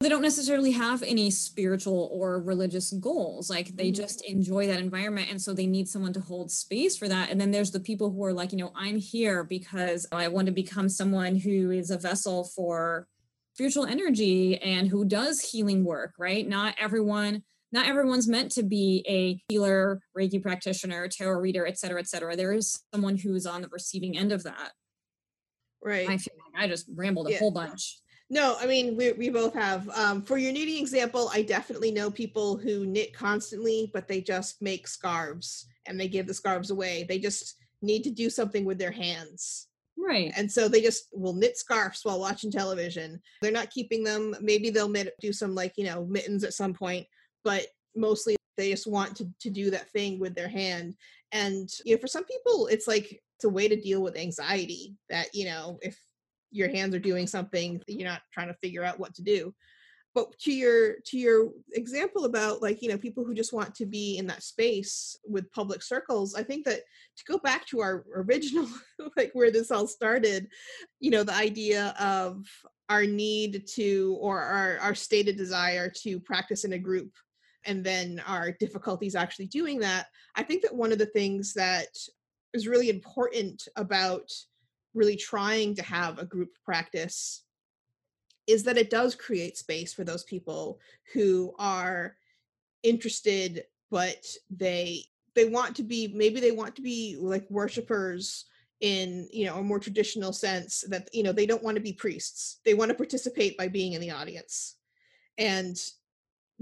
[0.00, 4.02] they don't necessarily have any spiritual or religious goals like they mm-hmm.
[4.02, 7.40] just enjoy that environment and so they need someone to hold space for that and
[7.40, 10.52] then there's the people who are like you know i'm here because i want to
[10.52, 13.08] become someone who is a vessel for
[13.56, 16.46] spiritual energy and who does healing work right?
[16.46, 17.42] Not everyone
[17.72, 22.36] not everyone's meant to be a healer reiki practitioner tarot reader et cetera et cetera.
[22.36, 24.72] There is someone who's on the receiving end of that.
[25.82, 26.06] Right.
[26.06, 27.38] I feel like i just rambled a yeah.
[27.38, 27.98] whole bunch
[28.30, 29.88] no, I mean we we both have.
[29.90, 34.60] Um, for your knitting example, I definitely know people who knit constantly, but they just
[34.60, 37.04] make scarves and they give the scarves away.
[37.08, 39.68] They just need to do something with their hands.
[39.98, 40.32] Right.
[40.36, 43.20] And so they just will knit scarves while watching television.
[43.40, 44.36] They're not keeping them.
[44.40, 47.06] Maybe they'll do some like, you know, mittens at some point,
[47.44, 50.94] but mostly they just want to, to do that thing with their hand.
[51.32, 54.96] And, you know, for some people, it's like, it's a way to deal with anxiety
[55.10, 55.98] that, you know, if
[56.50, 59.54] your hands are doing something you're not trying to figure out what to do.
[60.14, 63.84] But to your to your example about like you know people who just want to
[63.84, 66.80] be in that space with public circles i think that
[67.18, 68.66] to go back to our original
[69.18, 70.48] like where this all started
[71.00, 72.46] you know the idea of
[72.88, 77.12] our need to or our, our stated desire to practice in a group
[77.66, 81.88] and then our difficulties actually doing that i think that one of the things that
[82.54, 84.30] is really important about
[84.96, 87.44] really trying to have a group practice
[88.46, 90.78] is that it does create space for those people
[91.12, 92.16] who are
[92.82, 98.46] interested but they they want to be maybe they want to be like worshipers
[98.80, 101.92] in you know a more traditional sense that you know they don't want to be
[101.92, 102.60] priests.
[102.64, 104.76] They want to participate by being in the audience.
[105.38, 105.76] And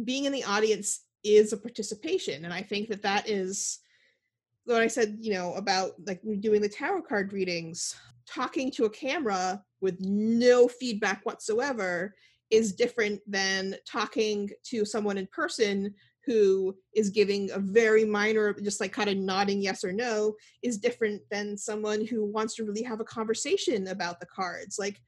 [0.05, 3.78] being in the audience is a participation and i think that that is
[4.65, 7.97] what i said you know about like doing the tarot card readings
[8.27, 12.15] talking to a camera with no feedback whatsoever
[12.51, 15.93] is different than talking to someone in person
[16.25, 20.79] who is giving a very minor just like kind of nodding yes or no is
[20.79, 24.79] different than someone who wants to really have a conversation about the cards.
[24.79, 25.01] Like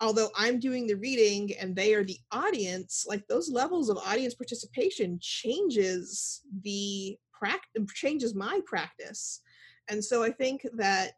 [0.00, 4.34] although i'm doing the reading and they are the audience like those levels of audience
[4.34, 9.40] participation changes the practice changes my practice.
[9.88, 11.14] And so i think that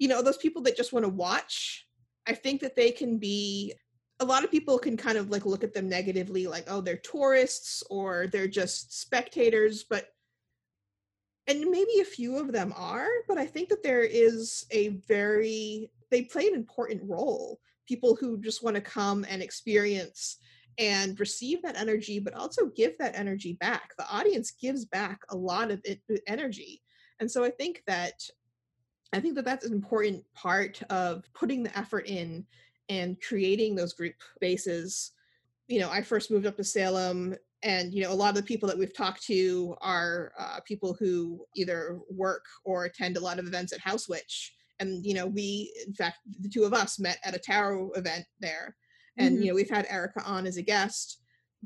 [0.00, 1.86] you know those people that just want to watch
[2.26, 3.72] i think that they can be
[4.18, 6.96] a lot of people can kind of like look at them negatively like oh they're
[6.96, 10.08] tourists or they're just spectators but
[11.46, 15.92] and maybe a few of them are but i think that there is a very
[16.14, 17.58] they play an important role.
[17.88, 20.36] People who just want to come and experience
[20.78, 23.90] and receive that energy but also give that energy back.
[23.98, 26.82] The audience gives back a lot of it, energy.
[27.20, 28.14] And so i think that
[29.12, 32.44] i think that that's an important part of putting the effort in
[32.88, 35.12] and creating those group bases.
[35.68, 38.42] You know i first moved up to salem and you know a lot of the
[38.42, 43.38] people that we've talked to are uh, people who either work or attend a lot
[43.38, 44.50] of events at HausWitch.
[44.80, 48.24] And you know we in fact the two of us met at a tarot event
[48.40, 48.76] there
[49.18, 49.42] and mm-hmm.
[49.42, 51.18] you know we've had erica on as a guest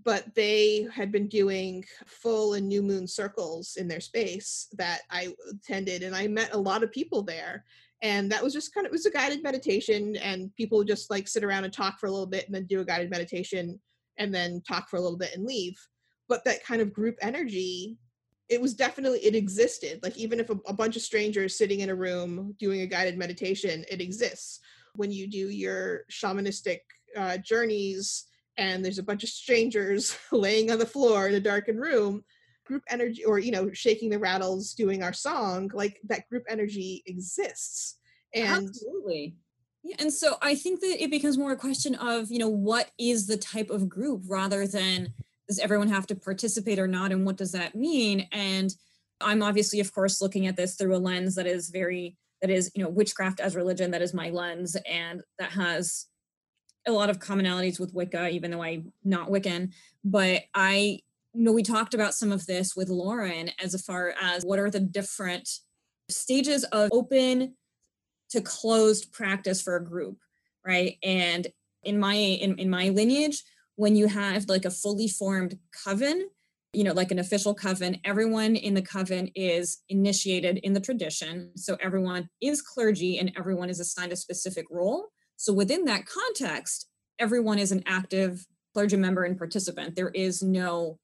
[0.05, 5.32] but they had been doing full and new moon circles in their space that i
[5.51, 7.64] attended and i met a lot of people there
[8.03, 11.26] and that was just kind of it was a guided meditation and people just like
[11.26, 13.78] sit around and talk for a little bit and then do a guided meditation
[14.18, 15.78] and then talk for a little bit and leave.
[16.28, 17.99] But that kind of group energy
[18.49, 20.01] it was definitely it existed.
[20.03, 23.18] Like even if a, a bunch of strangers sitting in a room doing a guided
[23.18, 24.61] meditation it exists.
[24.94, 26.80] When you do your shamanistic
[27.17, 28.25] uh, journeys
[28.59, 32.25] and there's a bunch of strangers laying on the floor in a darkened room
[32.65, 37.03] group energy or you know shaking the rattles doing our song like that group energy
[37.07, 37.97] exists.
[38.35, 39.37] And absolutely.
[39.83, 42.91] Yeah, and so i think that it becomes more a question of you know what
[42.99, 45.15] is the type of group rather than
[45.47, 48.29] does everyone have to participate or not and what does that mean?
[48.33, 48.75] And
[49.21, 52.71] i'm obviously of course looking at this through a lens that is very that is
[52.75, 56.07] you know witchcraft as religion that is my lens and that has
[56.89, 59.72] a lot of commonalities with wicca even though i'm not wiccan
[60.05, 61.01] but i
[61.34, 64.70] you know, we talked about some of this with Lauren as far as what are
[64.70, 65.49] the different
[66.11, 67.55] stages of open
[68.30, 70.18] to closed practice for a group,
[70.66, 70.97] right?
[71.03, 71.47] And
[71.84, 73.43] in my in, in my lineage,
[73.76, 76.28] when you have like a fully formed coven,
[76.72, 81.53] you know, like an official coven, everyone in the coven is initiated in the tradition.
[81.57, 85.07] So everyone is clergy and everyone is assigned a specific role.
[85.39, 86.86] So within that context,
[87.18, 89.97] everyone is an active clergy member and participant.
[89.97, 90.99] There is no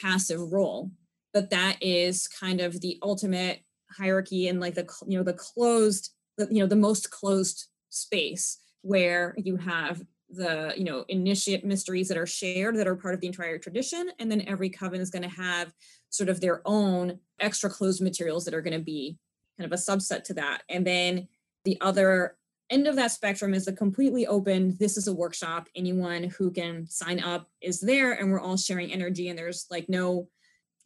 [0.00, 0.90] passive role
[1.36, 3.60] but that is kind of the ultimate
[3.90, 8.56] hierarchy and like the you know the closed the, you know the most closed space
[8.80, 13.20] where you have the you know initiate mysteries that are shared that are part of
[13.20, 15.74] the entire tradition and then every coven is going to have
[16.08, 19.18] sort of their own extra closed materials that are going to be
[19.58, 21.28] kind of a subset to that and then
[21.66, 22.38] the other
[22.70, 26.86] end of that spectrum is the completely open this is a workshop anyone who can
[26.88, 30.26] sign up is there and we're all sharing energy and there's like no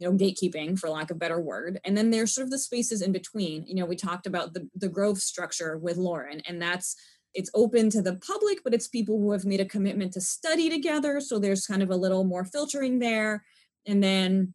[0.00, 1.78] you know gatekeeping for lack of better word.
[1.84, 3.64] And then there's sort of the spaces in between.
[3.66, 6.96] You know we talked about the the grove structure with lauren and that's
[7.32, 10.68] it's open to the public but it's people who have made a commitment to study
[10.68, 13.44] together so there's kind of a little more filtering there.
[13.86, 14.54] And then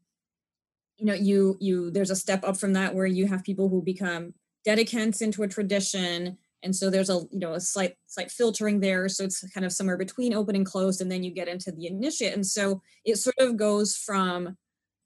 [0.98, 3.82] you know you you there's a step up from that where you have people who
[3.82, 4.34] become
[4.68, 9.08] dedicants into a tradition and so there's a you know a slight slight filtering there.
[9.08, 11.88] So it's kind of somewhere between open and closed and then you get into the
[11.88, 12.34] initiate.
[12.34, 14.58] And so it sort of goes from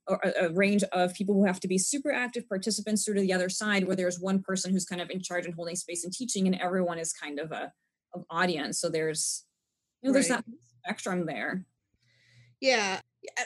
[0.08, 3.32] a, a range of people who have to be super active participants through to the
[3.32, 6.12] other side where there's one person who's kind of in charge and holding space and
[6.12, 7.72] teaching and everyone is kind of a
[8.14, 8.80] of audience.
[8.80, 9.44] So there's
[10.02, 10.14] you know right.
[10.14, 10.44] there's that
[10.82, 11.64] spectrum there.
[12.60, 13.00] Yeah.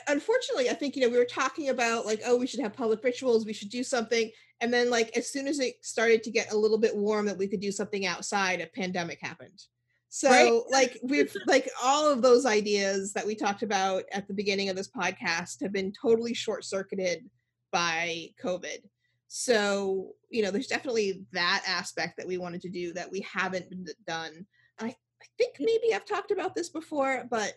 [0.07, 3.03] Unfortunately i think you know we were talking about like oh we should have public
[3.03, 4.31] rituals we should do something
[4.61, 7.39] and then like as soon as it started to get a little bit warm that
[7.39, 9.63] we could do something outside a pandemic happened
[10.09, 10.63] So right.
[10.71, 14.77] like we've like all of those ideas that we talked about at the beginning of
[14.77, 17.29] this podcast have been totally short circuited
[17.73, 18.79] by COVID.
[19.27, 23.67] So, you know, there's definitely that aspect that we wanted to do that we haven't
[24.07, 24.47] done.
[24.79, 27.55] I, I think maybe I've talked about this before, but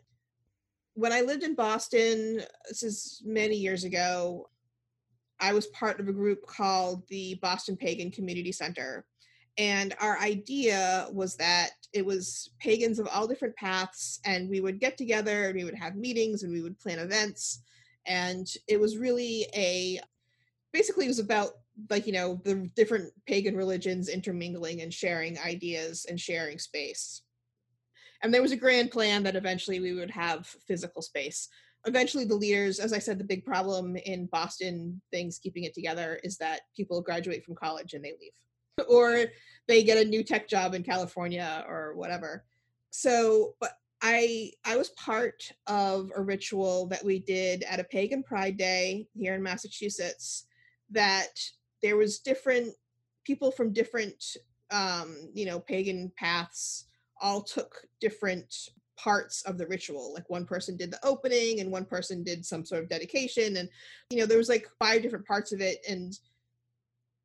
[0.95, 4.49] when I lived in Boston, this is many years ago,
[5.39, 9.05] I was part of a group called the Boston Pagan Community Center.
[9.57, 14.79] And our idea was that it was pagans of all different paths, and we would
[14.79, 17.63] get together and we would have meetings and we would plan events.
[18.05, 19.99] And it was really a
[20.73, 21.53] basically, it was about
[21.89, 27.21] like, you know, the different pagan religions intermingling and sharing ideas and sharing space
[28.23, 31.49] and there was a grand plan that eventually we would have physical space
[31.87, 36.19] eventually the leaders as i said the big problem in boston things keeping it together
[36.23, 38.31] is that people graduate from college and they leave.
[38.87, 39.25] Or
[39.67, 42.45] they get a new tech job in california or whatever.
[42.91, 43.71] So but
[44.01, 49.07] i i was part of a ritual that we did at a pagan pride day
[49.15, 50.45] here in massachusetts
[50.91, 51.39] that
[51.81, 52.73] there was different
[53.23, 54.23] people from different
[54.71, 56.85] um you know pagan paths
[57.19, 61.85] all took different parts of the ritual like one person did the opening and one
[61.85, 63.69] person did some sort of dedication and
[64.09, 66.17] you know there was like five different parts of it and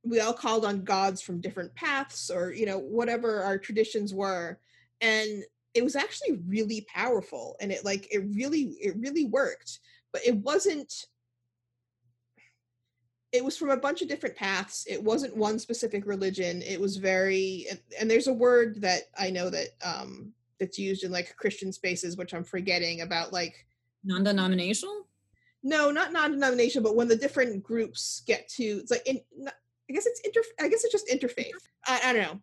[0.05, 4.59] we all called on gods from different paths or you know whatever our traditions were
[5.01, 5.43] and
[5.75, 9.79] it was actually really powerful and it like it really it really worked
[10.13, 11.07] but it wasn't
[13.33, 14.87] it was from a bunch of different paths.
[14.87, 16.61] It wasn't one specific religion.
[16.61, 20.33] It was very and, and there's a word that I know that um
[20.63, 23.67] that's used in like Christian spaces, which I'm forgetting about like
[24.05, 25.07] non-denominational.
[25.63, 30.07] No, not non-denominational, but when the different groups get to it's like in, I guess
[30.07, 30.41] it's inter.
[30.61, 31.51] I guess it's just interfaith.
[31.87, 32.41] I, I don't know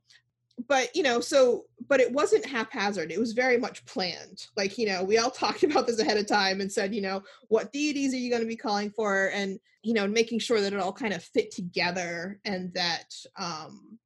[0.67, 4.85] but you know so but it wasn't haphazard it was very much planned like you
[4.85, 8.13] know we all talked about this ahead of time and said you know what deities
[8.13, 10.93] are you going to be calling for and you know making sure that it all
[10.93, 13.97] kind of fit together and that um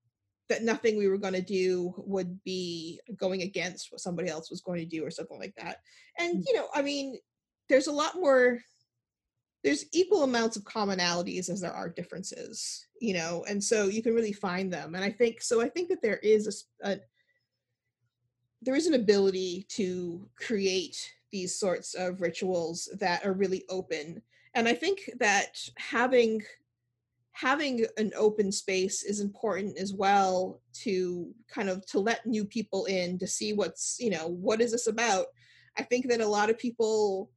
[0.54, 4.62] that nothing we were going to do would be going against what somebody else was
[4.62, 5.78] going to do or something like that.
[6.20, 6.44] And mm.
[6.46, 7.18] you know i mean
[7.70, 8.60] there's a lot more
[9.64, 14.14] there's equal amounts of commonalities as there are differences you know and so you can
[14.14, 14.94] really find them.
[14.94, 16.98] And i think so i think that there is a, a
[18.62, 24.22] there is an ability to create these sorts of rituals that are really open.
[24.54, 26.44] And i think that having
[27.34, 32.86] having an open space is important as well to kind of to let new people
[32.86, 35.26] in to see what's you know what is this about?
[35.78, 37.30] I think that a lot of people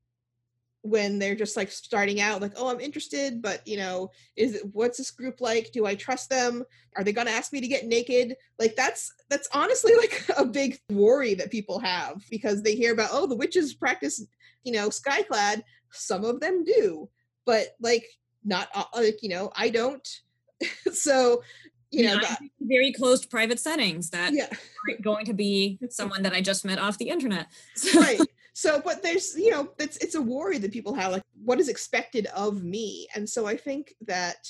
[0.82, 4.98] when they're just like starting out like oh i'm interested but you know is what's
[4.98, 5.72] this group like?
[5.72, 6.62] Do i trust them?
[6.96, 8.36] Are they going to ask me to get naked?
[8.58, 13.10] Like that's that's honestly like a big worry that people have because they hear about
[13.12, 14.24] oh the witches practice
[14.62, 17.08] you know skyclad some of them do
[17.46, 18.04] but like
[18.46, 20.20] not like you know i don't
[20.92, 21.42] so
[21.90, 24.48] you know yeah, very closed private settings that yeah.
[24.88, 28.00] aren't going to be someone that i just met off the internet so.
[28.00, 28.20] right
[28.52, 31.68] so but there's you know it's it's a worry that people have like what is
[31.68, 34.48] expected of me and so i think that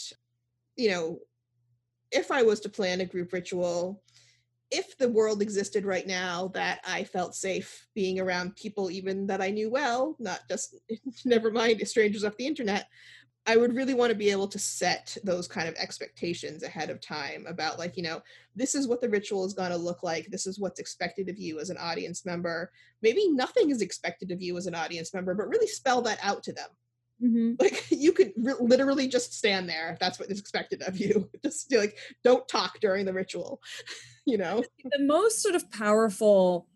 [0.76, 1.18] you know
[2.12, 4.02] if i was to plan a group ritual
[4.72, 9.40] if the world existed right now that i felt safe being around people even that
[9.40, 10.76] i knew well not just
[11.24, 12.86] never mind strangers off the internet
[13.46, 17.00] I would really want to be able to set those kind of expectations ahead of
[17.00, 18.20] time about like, you know,
[18.54, 20.26] this is what the ritual is going to look like.
[20.26, 22.72] This is what's expected of you as an audience member.
[23.02, 26.42] Maybe nothing is expected of you as an audience member, but really spell that out
[26.44, 26.68] to them.
[27.22, 27.54] Mm-hmm.
[27.60, 29.90] Like you could re- literally just stand there.
[29.92, 31.30] if That's what is expected of you.
[31.42, 33.62] Just like don't talk during the ritual.
[34.26, 36.66] you know, the most sort of powerful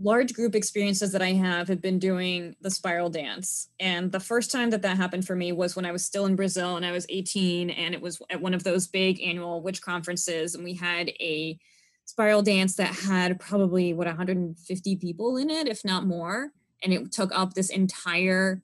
[0.00, 3.68] large group experiences that I have have been doing the spiral dance.
[3.80, 6.36] And the first time that that happened for me was when I was still in
[6.36, 9.82] Brazil and I was 18 and it was at one of those big annual witch
[9.82, 11.58] conferences and we had a
[12.04, 16.52] spiral dance that had probably what 150 people in it if not more.
[16.82, 18.62] And it took up this entire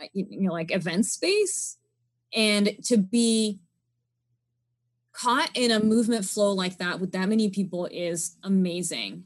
[0.00, 1.76] uh, you know like event space.
[2.34, 3.60] And to be
[5.12, 9.24] caught in a movement flow like that with that many people is amazing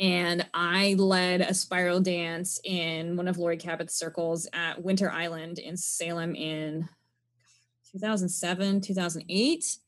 [0.00, 5.58] and I led a spiral dance in one of Laurie Cabot's circles at Winter Island
[5.58, 6.88] in Salem in
[7.92, 9.78] 2007, 2008.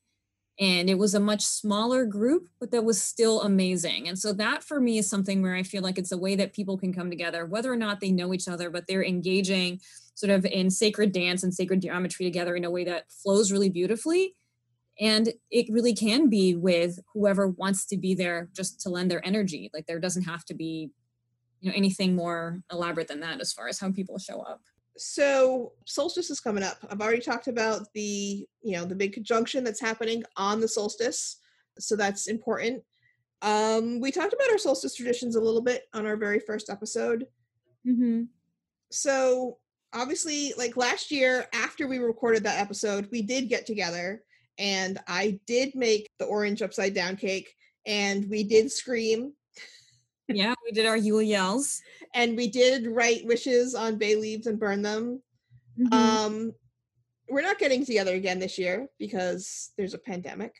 [0.58, 4.08] And it was a much smaller group, but that was still amazing.
[4.08, 6.52] And so that for me is something where I feel like it's a way that
[6.52, 9.80] people can come together, whether or not they know each other, but they're engaging
[10.14, 13.70] sort of in sacred dance and sacred geometry together in a way that flows really
[13.70, 14.34] beautifully
[14.99, 19.24] and it really can be with whoever wants to be there just to lend their
[19.24, 19.70] energy.
[19.72, 20.91] Like there doesn't have to be
[21.61, 24.61] you know anything more elaborate than that as far as how people show up.
[24.97, 26.78] So solstice is coming up.
[26.91, 31.36] I've already talked about the you know the big conjunction that's happening on the solstice
[31.78, 32.82] so that's important.
[33.43, 37.26] Um we talked about our solstice traditions a little bit on our very first episode.
[37.86, 38.24] Mm-hmm.
[38.91, 39.57] so
[39.95, 44.22] obviously like last year after we recorded that episode we did get together
[44.59, 47.55] and I did make the orange upside down cake
[47.86, 49.32] and we did scream.
[50.28, 51.80] yeah, we did our Yule yells.
[52.14, 55.22] And we did write wishes on bay leaves and burn them.
[55.78, 55.92] Mm-hmm.
[55.92, 56.53] Um
[57.28, 60.53] we're not getting together again this year because there's a pandemic.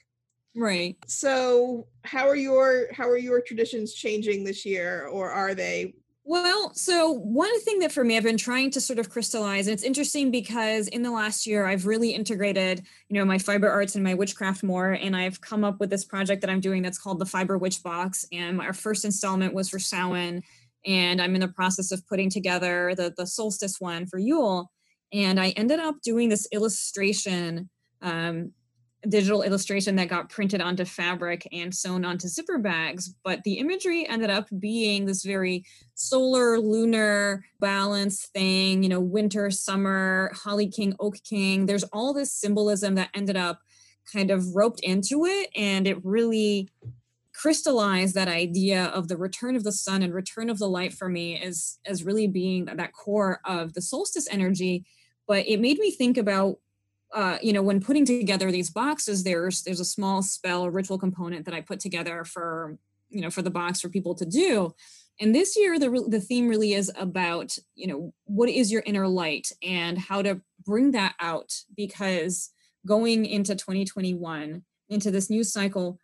[0.55, 0.97] Right.
[1.07, 5.95] So, how are your how are your traditions changing this year or are they
[6.31, 9.75] well, so one thing that for me I've been trying to sort of crystallize, and
[9.75, 13.97] it's interesting because in the last year I've really integrated, you know, my fiber arts
[13.97, 17.01] and my witchcraft more, and I've come up with this project that I'm doing that's
[17.01, 18.25] called the Fiber Witch Box.
[18.31, 20.45] And our first installment was for Samhain,
[20.87, 24.71] and I'm in the process of putting together the the solstice one for Yule.
[25.13, 27.69] And I ended up doing this illustration
[28.03, 28.53] um,
[29.09, 33.15] digital illustration that got printed onto fabric and sewn onto zipper bags.
[33.25, 39.51] But the imagery ended up being this very solar, lunar balance thing, you know, winter,
[39.51, 41.67] summer, Holly King, Oak King.
[41.67, 43.61] There's all this symbolism that ended up
[44.13, 45.51] kind of roped into it.
[45.57, 46.69] And it really
[47.33, 51.09] crystallized that idea of the return of the sun and return of the light for
[51.09, 54.85] me as as really being that core of the solstice energy
[55.27, 56.59] but it made me think about
[57.13, 61.45] uh, you know, when putting together these boxes, there's there's a small spell ritual component
[61.45, 64.75] that I put together for you know for the box for people to do.
[65.19, 69.09] And this year, the the theme really is about you know what is your inner
[69.09, 72.51] light and how to bring that out because
[72.87, 75.99] going into 2021 into this new cycle,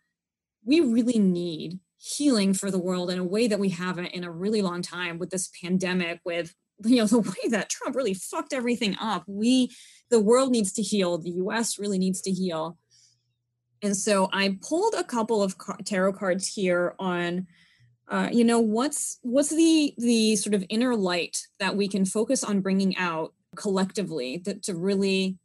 [0.65, 4.31] we really need healing for the world in a way that we haven't in a
[4.31, 6.53] really long time with this pandemic with
[6.85, 9.71] you know the way that trump really fucked everything up we
[10.09, 12.77] the world needs to heal the us really needs to heal.
[13.83, 15.55] And so i pulled a couple of
[15.85, 17.47] tarot cards here on
[18.09, 22.43] uh, you know what's what's the the sort of inner light that we can focus
[22.43, 25.37] on bringing out collectively that to really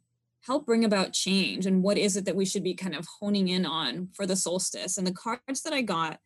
[0.45, 1.65] help bring about change?
[1.65, 4.35] And what is it that we should be kind of honing in on for the
[4.35, 4.97] solstice?
[4.97, 6.19] And the cards that i got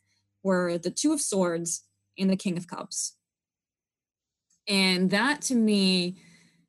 [0.44, 1.84] were the two of swords
[2.18, 3.16] and the king of cups.
[4.68, 6.18] And that to me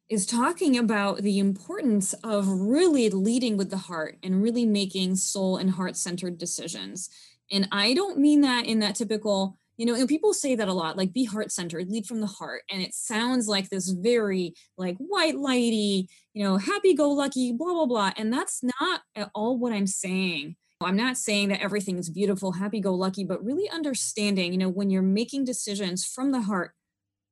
[0.09, 5.59] is talking about the importance of really leading with the heart and really making soul
[5.59, 7.11] and heart centered decisions.
[7.51, 10.73] And I don't mean that in that typical, you know, and people say that a
[10.73, 12.63] lot, like be heart centered, lead from the heart.
[12.71, 17.73] And it sounds like this very like white lighty, you know, happy go lucky, blah,
[17.73, 18.13] blah, blah.
[18.17, 20.57] And that's not at all what I'm saying.
[20.81, 24.91] I'm not saying that everything's beautiful, happy go lucky, but really understanding, you know, when
[24.91, 26.73] you're making decisions from the heart,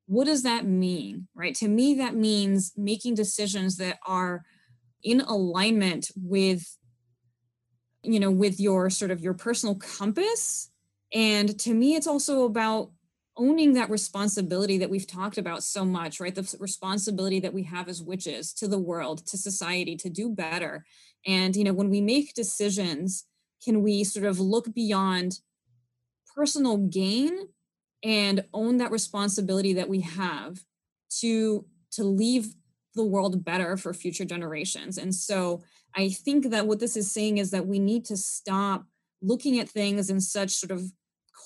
[0.06, 1.54] what does that mean right?
[1.56, 4.44] To me that means making decisions that are
[5.02, 6.76] in alignment with
[8.02, 10.70] you know with your sort of your personal compass.
[11.12, 12.90] And to me it's also about
[13.38, 16.34] owning that responsibility that we've talked about so much right?
[16.34, 20.84] The responsibility that we have as witches to the world to society to do better.
[21.26, 23.26] And you know when we make decisions
[23.64, 25.40] can we sort of look beyond
[26.36, 27.48] personal gain
[28.04, 30.58] and own that responsibility that we have
[31.20, 32.54] to to leave
[32.94, 34.98] the world better for future generations.
[34.98, 35.62] And so
[35.96, 38.84] i think that what this is saying is that we need to stop
[39.22, 40.92] looking at things in such sort of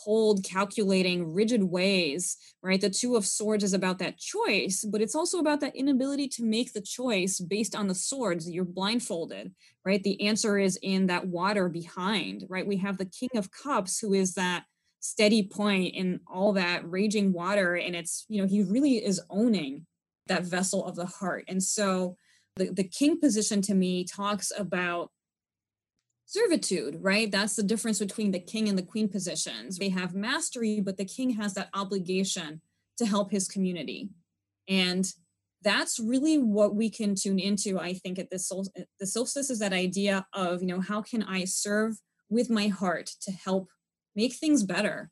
[0.04, 2.80] cold calculating rigid ways right?
[2.80, 6.44] The two of swords is about that choice but it's also about that inability to
[6.44, 8.50] make the choice based on the swords.
[8.50, 9.52] You're blindfolded
[9.84, 10.02] right?
[10.02, 12.66] The answer is in that water behind right?
[12.66, 14.64] We have the king of cups who is that
[15.00, 19.86] steady point in all that raging water and it's you know he really is owning
[20.26, 21.44] that vessel of the heart.
[21.48, 22.16] And so
[22.56, 25.10] the, the king position to me talks about
[26.26, 27.32] servitude right?
[27.32, 29.78] That's the difference between the king and the queen positions.
[29.78, 32.60] They have mastery but the king has that obligation
[32.98, 34.10] to help his community.
[34.68, 35.10] And
[35.62, 38.50] that's really what we can tune into i think at this
[38.98, 41.96] the solstice is that idea of you know how can i serve
[42.30, 43.68] with my heart to help
[44.14, 45.10] make things better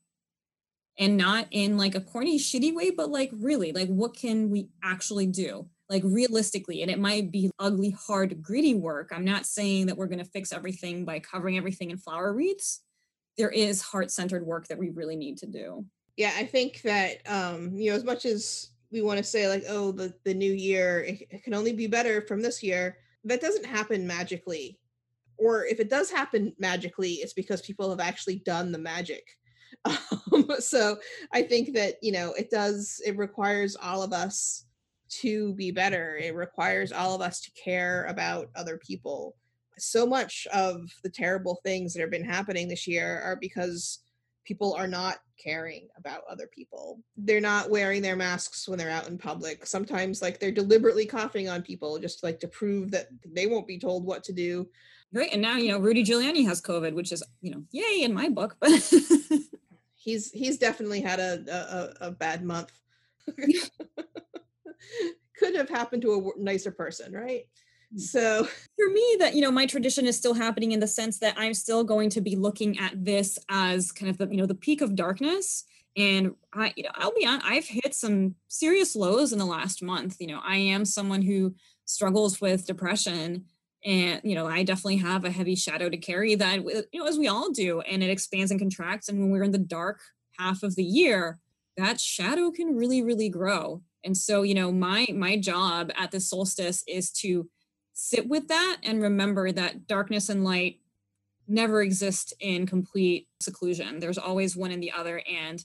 [0.98, 4.68] and not in like a corny shitty way but like really like what can we
[4.82, 5.66] actually do?
[5.88, 9.10] Like realistically and it might be ugly hard gritty work.
[9.12, 12.82] I'm not saying that we're going to fix everything by covering everything in flower wreaths.
[13.36, 15.86] There is heart-centered work that we really need to do.
[16.16, 19.64] Yeah i think that um you know as much as we want to say like
[19.68, 23.40] oh the the new year it, it can only be better from this year that
[23.40, 24.78] doesn't happen magically
[25.38, 29.24] or if it does happen magically, it's because people have actually done the magic.
[30.32, 30.98] Um, so
[31.32, 33.00] I think that you know it does.
[33.06, 34.64] It requires all of us
[35.20, 36.16] to be better.
[36.16, 39.36] It requires all of us to care about other people.
[39.78, 44.00] So much of the terrible things that have been happening this year are because
[44.44, 47.00] people are not caring about other people.
[47.16, 49.66] They're not wearing their masks when they're out in public.
[49.66, 53.78] Sometimes like they're deliberately coughing on people just like to prove that they won't be
[53.78, 54.68] told what to do.
[55.12, 55.32] Right.
[55.32, 58.28] And now, you know, Rudy Giuliani has COVID, which is, you know, yay in my
[58.28, 58.70] book, but
[59.94, 62.72] he's he's definitely had a a, a bad month.
[65.38, 67.46] Could have happened to a nicer person, right?
[67.94, 68.00] Mm.
[68.00, 68.44] So
[68.76, 71.54] for me, that you know, my tradition is still happening in the sense that I'm
[71.54, 74.82] still going to be looking at this as kind of the you know the peak
[74.82, 75.64] of darkness.
[75.96, 77.40] And I, you know, I'll be on.
[77.42, 80.16] I've hit some serious lows in the last month.
[80.20, 81.54] You know, I am someone who
[81.86, 83.46] struggles with depression
[83.84, 87.18] and you know i definitely have a heavy shadow to carry that you know as
[87.18, 90.00] we all do and it expands and contracts and when we're in the dark
[90.38, 91.38] half of the year
[91.78, 93.82] that shadow can really really grow.
[94.04, 97.48] And so you know my my job at the solstice is to
[97.94, 100.80] sit with that and remember that darkness and light
[101.46, 104.00] never exist in complete seclusion.
[104.00, 105.64] There's always one and the other and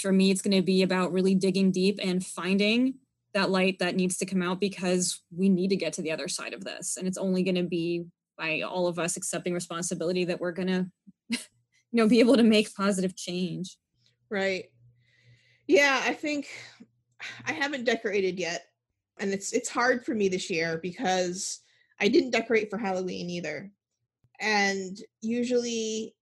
[0.00, 2.94] for me it's going to be about really digging deep and finding
[3.34, 6.28] that light that needs to come out because we need to get to the other
[6.28, 6.96] side of this.
[6.96, 8.04] And it's only going to be
[8.36, 10.86] by all of us accepting responsibility that we're going to
[11.30, 11.38] you
[11.92, 13.76] know be able to make positive change.
[14.30, 14.66] Right.
[15.66, 16.48] Yeah i think
[17.46, 18.66] i haven't decorated yet
[19.18, 21.60] and it's it's hard for me this year because
[22.00, 23.70] i didn't decorate for halloween either.
[24.40, 26.14] And usually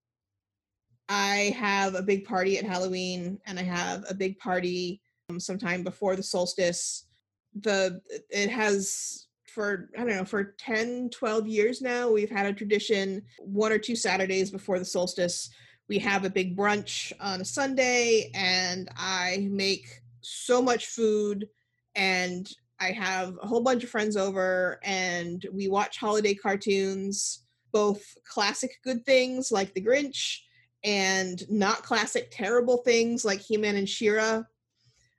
[1.08, 5.00] i have a big party at halloween and i have a big party
[5.38, 7.06] sometime before the solstice.
[7.54, 8.00] The
[8.30, 13.22] it has for i don't know for 10 12 years now we've had a tradition
[13.38, 15.50] one or two saturdays before the solstice
[15.88, 21.48] we have a big brunch on a sunday and i make so much food
[21.96, 28.02] and i have a whole bunch of friends over and we watch holiday cartoons both
[28.24, 30.38] classic good things like the grinch
[30.84, 34.42] and not classic terrible things like he-man and she-ra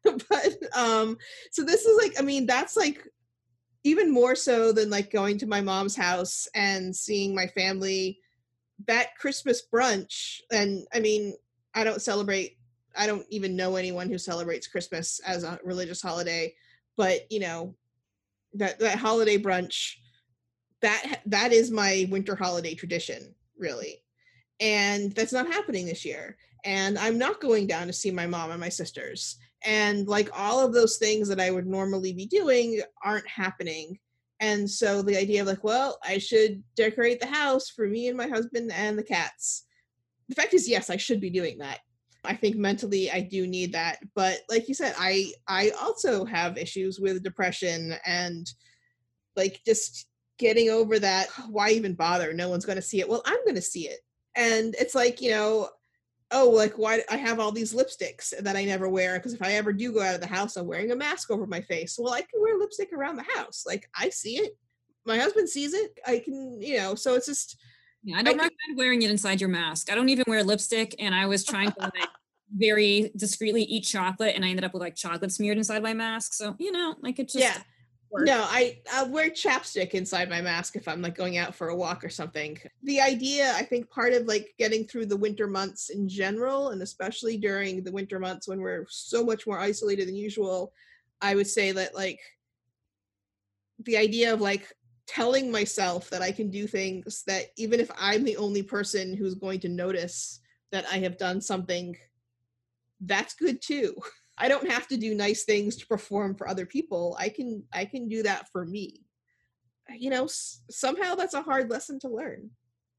[0.29, 1.17] but um
[1.51, 3.07] so this is like i mean that's like
[3.83, 8.19] even more so than like going to my mom's house and seeing my family
[8.87, 11.33] that christmas brunch and i mean
[11.75, 12.57] i don't celebrate
[12.95, 16.53] i don't even know anyone who celebrates christmas as a religious holiday
[16.97, 17.75] but you know
[18.53, 19.95] that that holiday brunch
[20.81, 24.03] that that is my winter holiday tradition really
[24.59, 28.51] and that's not happening this year and i'm not going down to see my mom
[28.51, 32.81] and my sisters and like all of those things that i would normally be doing
[33.03, 33.97] aren't happening.
[34.39, 38.17] And so the idea of like well i should decorate the house for me and
[38.17, 39.65] my husband and the cats.
[40.29, 41.79] The fact is yes i should be doing that.
[42.23, 46.57] I think mentally i do need that but like you said i i also have
[46.57, 48.47] issues with depression and
[49.35, 50.07] like just
[50.37, 52.33] getting over that why even bother?
[52.33, 53.09] No one's going to see it.
[53.09, 53.99] Well i'm going to see it.
[54.35, 55.69] And it's like you know
[56.31, 59.53] oh, like why I have all these lipsticks that I never wear because if I
[59.53, 61.97] ever do go out of the house, I'm wearing a mask over my face.
[61.99, 63.63] Well, I can wear lipstick around the house.
[63.65, 64.57] Like I see it.
[65.05, 65.99] My husband sees it.
[66.05, 67.57] I can, you know, so it's just
[68.03, 69.91] yeah, I don't I recommend wearing it inside your mask.
[69.91, 71.93] I don't even wear lipstick and I was trying to like
[72.55, 76.33] very discreetly eat chocolate and I ended up with like chocolate smeared inside my mask.
[76.33, 77.61] So, you know, like it just Yeah.
[78.13, 81.75] No, I I wear chapstick inside my mask if I'm like going out for a
[81.75, 82.57] walk or something.
[82.83, 86.81] The idea, I think, part of like getting through the winter months in general, and
[86.81, 90.73] especially during the winter months when we're so much more isolated than usual,
[91.21, 92.19] I would say that like
[93.85, 94.67] the idea of like
[95.07, 99.35] telling myself that I can do things that even if I'm the only person who's
[99.35, 100.39] going to notice
[100.71, 101.95] that I have done something,
[103.01, 103.95] that's good too.
[104.41, 107.15] I don't have to do nice things to perform for other people.
[107.19, 109.05] I can I can do that for me.
[109.95, 112.49] You know, s- somehow that's a hard lesson to learn.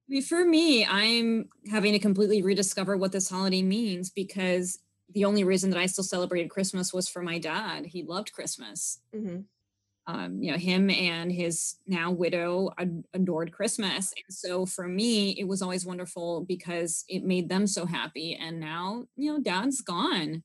[0.08, 4.78] I mean, for me, I'm having to completely rediscover what this holiday means because
[5.10, 7.86] the only reason that I still celebrated Christmas was for my dad.
[7.86, 9.00] He loved Christmas.
[9.14, 9.40] Mm-hmm.
[10.06, 14.12] Um, you know, him and his now widow ad- adored Christmas.
[14.16, 18.34] And so for me, it was always wonderful because it made them so happy.
[18.34, 20.42] And now, you know, dad's gone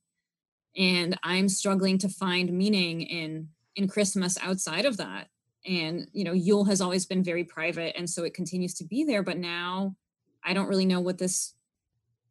[0.78, 5.28] and i'm struggling to find meaning in in christmas outside of that
[5.66, 9.04] and you know yule has always been very private and so it continues to be
[9.04, 9.96] there but now
[10.44, 11.54] i don't really know what this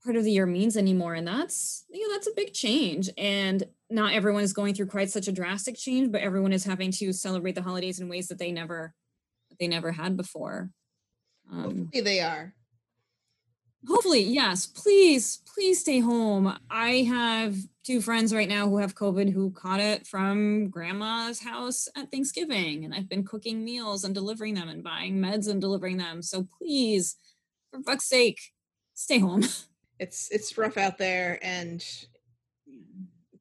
[0.05, 3.65] part of the year means anymore and that's you know that's a big change and
[3.91, 7.13] not everyone is going through quite such a drastic change but everyone is having to
[7.13, 8.95] celebrate the holidays in ways that they never
[9.59, 10.71] they never had before
[11.51, 12.55] Um, Hopefully they are.
[13.87, 14.67] Hopefully, yes.
[14.67, 16.59] Please, please stay home.
[16.69, 21.89] I have two friends right now who have COVID who caught it from grandma's house
[21.97, 22.85] at Thanksgiving.
[22.85, 26.21] And I've been cooking meals and delivering them and buying meds and delivering them.
[26.21, 27.17] So please,
[27.71, 28.41] for fuck's sake,
[28.95, 29.45] stay home.
[29.99, 31.83] It's it's rough out there and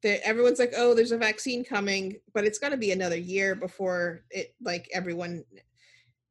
[0.02, 4.54] everyone's like, oh, there's a vaccine coming, but it's gonna be another year before it
[4.62, 5.44] like everyone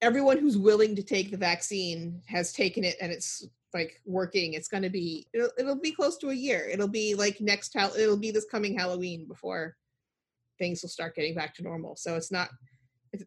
[0.01, 4.69] everyone who's willing to take the vaccine has taken it and it's like working it's
[4.69, 6.65] going to be it'll, it'll be close to a year.
[6.71, 9.75] It'll be like next how it'll be this coming halloween before
[10.57, 11.97] things will start getting back to normal.
[11.97, 12.49] So it's not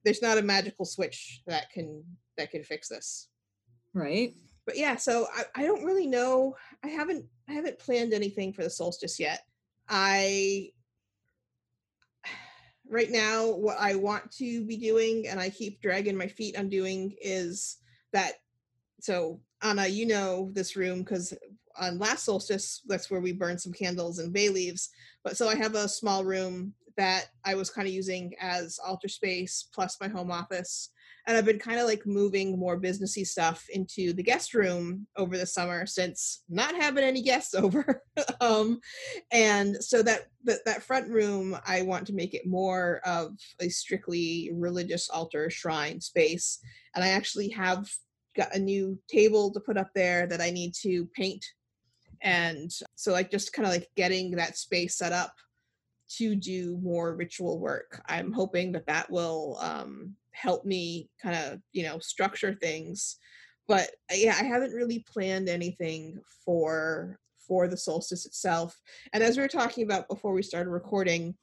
[0.05, 2.03] there's not a magical switch that can
[2.39, 3.29] that can fix this.
[3.93, 4.35] Right.
[4.65, 8.65] But yeah so I, I don't really know i haven't i haven't planned anything for
[8.65, 9.43] the solstice yet.
[9.87, 10.71] I
[12.89, 16.71] right now what i want to be doing and i keep dragging my feet on
[16.71, 17.77] doing is
[18.15, 18.33] that
[19.01, 21.35] so Anna, you know this room because
[21.79, 24.91] on last solstice, that's where we burned some candles and bay leaves.
[25.25, 29.09] But so I have a small room that I was kind of using as altar
[29.09, 30.91] space plus my home office.
[31.27, 35.39] And I've been kind of like moving more businessy stuff into the guest room over
[35.39, 38.03] the summer since not having any guests over.
[38.41, 38.81] um,
[39.31, 43.69] and so that, that that front room, I want to make it more of a
[43.69, 46.59] strictly religious altar shrine space.
[46.95, 47.89] And I actually have
[48.39, 51.45] got a new table to put up there that I need to paint.
[52.23, 55.35] And so, like, just kind of like getting that space set up
[56.17, 58.01] to do more ritual work.
[58.09, 63.17] I'm hoping that that will um, help me kind of, you know, structure things.
[63.67, 68.79] But uh, yeah, I haven't really planned anything for for the solstice itself.
[69.13, 71.35] And as we were talking about before we started recording,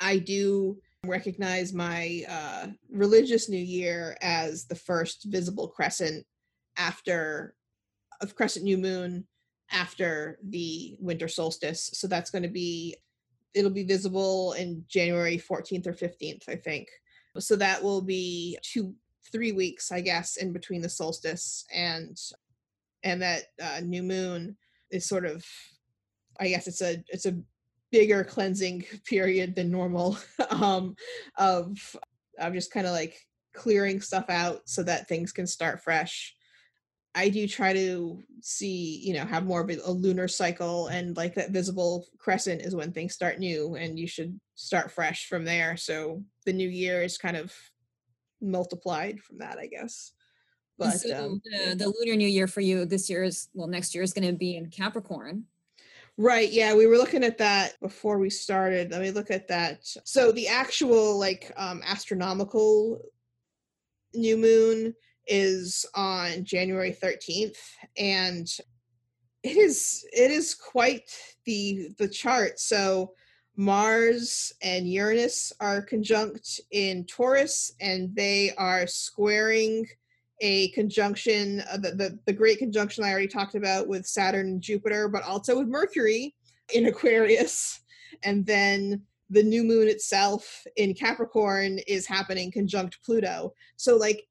[0.00, 6.26] I do recognize my uh, religious new year as the first visible crescent
[6.76, 7.54] after
[8.20, 9.26] of crescent new moon
[9.70, 11.90] after the winter solstice.
[11.94, 12.96] So that's going to be
[13.54, 16.88] it'll be visible in january 14th or 15th i think.
[17.38, 18.94] So that will be two
[19.32, 22.16] three weeks i guess in between the solstice and
[23.02, 24.56] and that uh, new moon
[24.90, 25.44] is sort of
[26.38, 27.36] i guess it's a it's a
[27.94, 30.18] bigger cleansing period than normal
[30.50, 30.96] um,
[31.38, 31.96] of
[32.40, 33.16] of just kind of like
[33.54, 36.34] clearing stuff out so that things can start fresh.
[37.14, 41.36] I do try to see, you know, have more of a lunar cycle and like
[41.36, 45.76] that visible crescent is when things start new and you should start fresh from there.
[45.76, 47.54] So the new year is kind of
[48.42, 50.10] multiplied from that, I guess.
[50.76, 53.94] But so um, the, the lunar new year for you this year is well next
[53.94, 55.44] year is going to be in Capricorn.
[56.16, 56.50] Right.
[56.50, 58.92] Yeah, we were looking at that before we started.
[58.92, 59.80] Let me look at that.
[60.04, 63.00] So the actual like um astronomical
[64.14, 64.94] new moon
[65.26, 67.56] is on January 13th
[67.96, 68.46] and
[69.42, 71.10] it is it is quite
[71.46, 72.60] the the chart.
[72.60, 73.14] So
[73.56, 79.86] Mars and Uranus are conjunct in Taurus and they are squaring
[80.40, 84.62] a conjunction, uh, the, the, the great conjunction I already talked about with Saturn and
[84.62, 86.34] Jupiter, but also with Mercury
[86.74, 87.80] in Aquarius.
[88.22, 93.52] And then the new moon itself in Capricorn is happening conjunct Pluto.
[93.76, 94.26] So, like,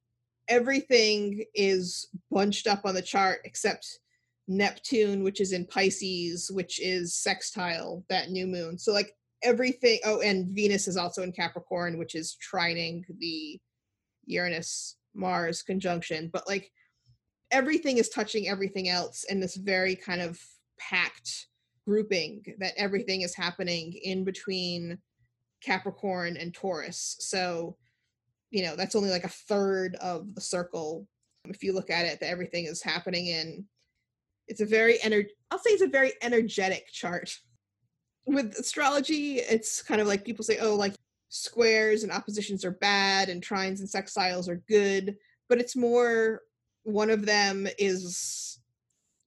[0.47, 3.99] everything is bunched up on the chart except
[4.47, 8.77] Neptune, which is in Pisces, which is sextile that new moon.
[8.77, 9.99] So, like, everything.
[10.05, 13.59] Oh, and Venus is also in Capricorn, which is trining the
[14.25, 16.71] Uranus Mars conjunction, but like
[17.51, 20.39] everything is touching everything else in this very kind of
[20.79, 21.47] packed
[21.85, 24.97] grouping that everything is happening in between
[25.63, 27.17] Capricorn and Taurus.
[27.19, 27.77] So,
[28.51, 31.07] you know, that's only like a third of the circle.
[31.45, 33.65] If you look at it, that everything is happening in.
[34.47, 37.33] It's a very ener- I'll say it's a very energetic chart.
[38.25, 40.95] With astrology, it's kind of like people say, oh, like
[41.33, 45.15] squares and oppositions are bad and trines and sextiles are good
[45.49, 46.41] but it's more
[46.83, 48.59] one of them is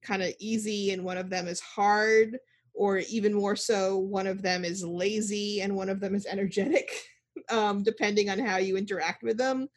[0.03, 2.37] kind of easy and one of them is hard
[2.73, 6.89] or even more so one of them is lazy and one of them is energetic
[7.49, 9.67] um, depending on how you interact with them.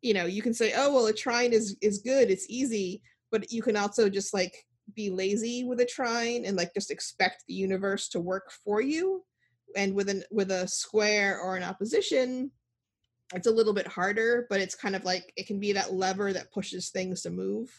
[0.00, 3.02] You know you can say oh well a trine is is good it's easy
[3.32, 7.42] but you can also just like be lazy with a trine and like just expect
[7.48, 9.24] the universe to work for you
[9.76, 12.50] and with an with a square or an opposition
[13.34, 16.32] it's a little bit harder but it's kind of like it can be that lever
[16.32, 17.70] that pushes things to move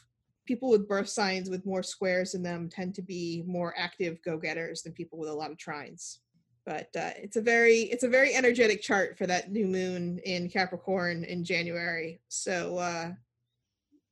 [0.45, 4.81] people with birth signs with more squares in them tend to be more active go-getters
[4.81, 6.17] than people with a lot of trines
[6.65, 10.49] but uh, it's a very it's a very energetic chart for that new moon in
[10.49, 13.11] capricorn in january so uh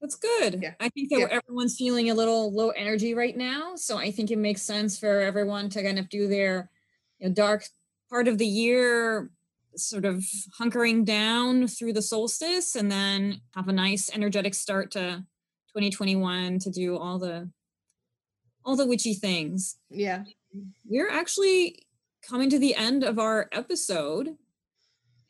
[0.01, 0.59] That's good.
[0.61, 0.73] Yeah.
[0.79, 1.39] I think that Yeah.
[1.41, 3.75] everyone's feeling a little low energy right now.
[3.75, 6.69] So I think it makes sense for everyone to kind of do their
[7.19, 7.65] you know, dark
[8.09, 9.29] part of the year,
[9.75, 10.23] sort of
[10.59, 15.23] hunkering down through the solstice and then have a nice energetic start to
[15.73, 17.49] 2021 to do all the
[18.65, 19.77] all the witchy things.
[19.89, 20.23] Yeah.
[20.85, 21.85] We're actually
[22.21, 24.35] coming to the end of our episode.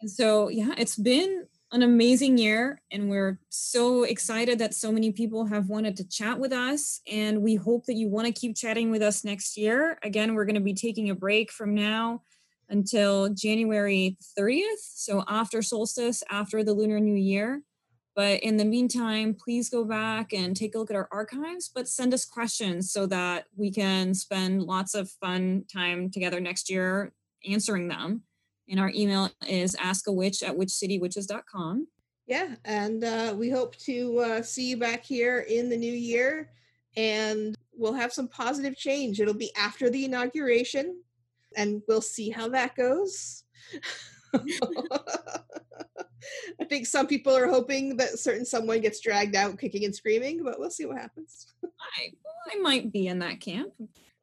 [0.01, 5.11] And so, yeah, it's been an amazing year, and we're so excited that so many
[5.11, 7.01] people have wanted to chat with us.
[7.11, 9.99] And we hope that you want to keep chatting with us next year.
[10.03, 12.21] Again, we're going to be taking a break from now
[12.69, 14.79] until January 30th.
[14.79, 17.61] So, after solstice, after the Lunar New Year.
[18.15, 21.87] But in the meantime, please go back and take a look at our archives, but
[21.87, 27.13] send us questions so that we can spend lots of fun time together next year
[27.47, 28.23] answering them.
[28.69, 31.87] And our email is askawitch at witchcitywitches.com.
[32.27, 32.55] Yeah.
[32.65, 36.51] And uh, we hope to uh, see you back here in the new year
[36.97, 39.21] and we'll have some positive change.
[39.21, 41.01] It'll be after the inauguration
[41.55, 43.43] and we'll see how that goes.
[46.59, 50.43] I think some people are hoping that certain someone gets dragged out kicking and screaming,
[50.43, 51.53] but we'll see what happens.
[51.63, 52.11] I,
[52.51, 53.71] I might be in that camp.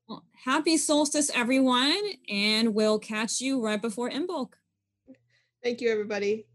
[0.09, 1.99] Well, happy solstice, everyone,
[2.29, 4.51] and we'll catch you right before Imbolc.
[5.63, 6.47] Thank you, everybody.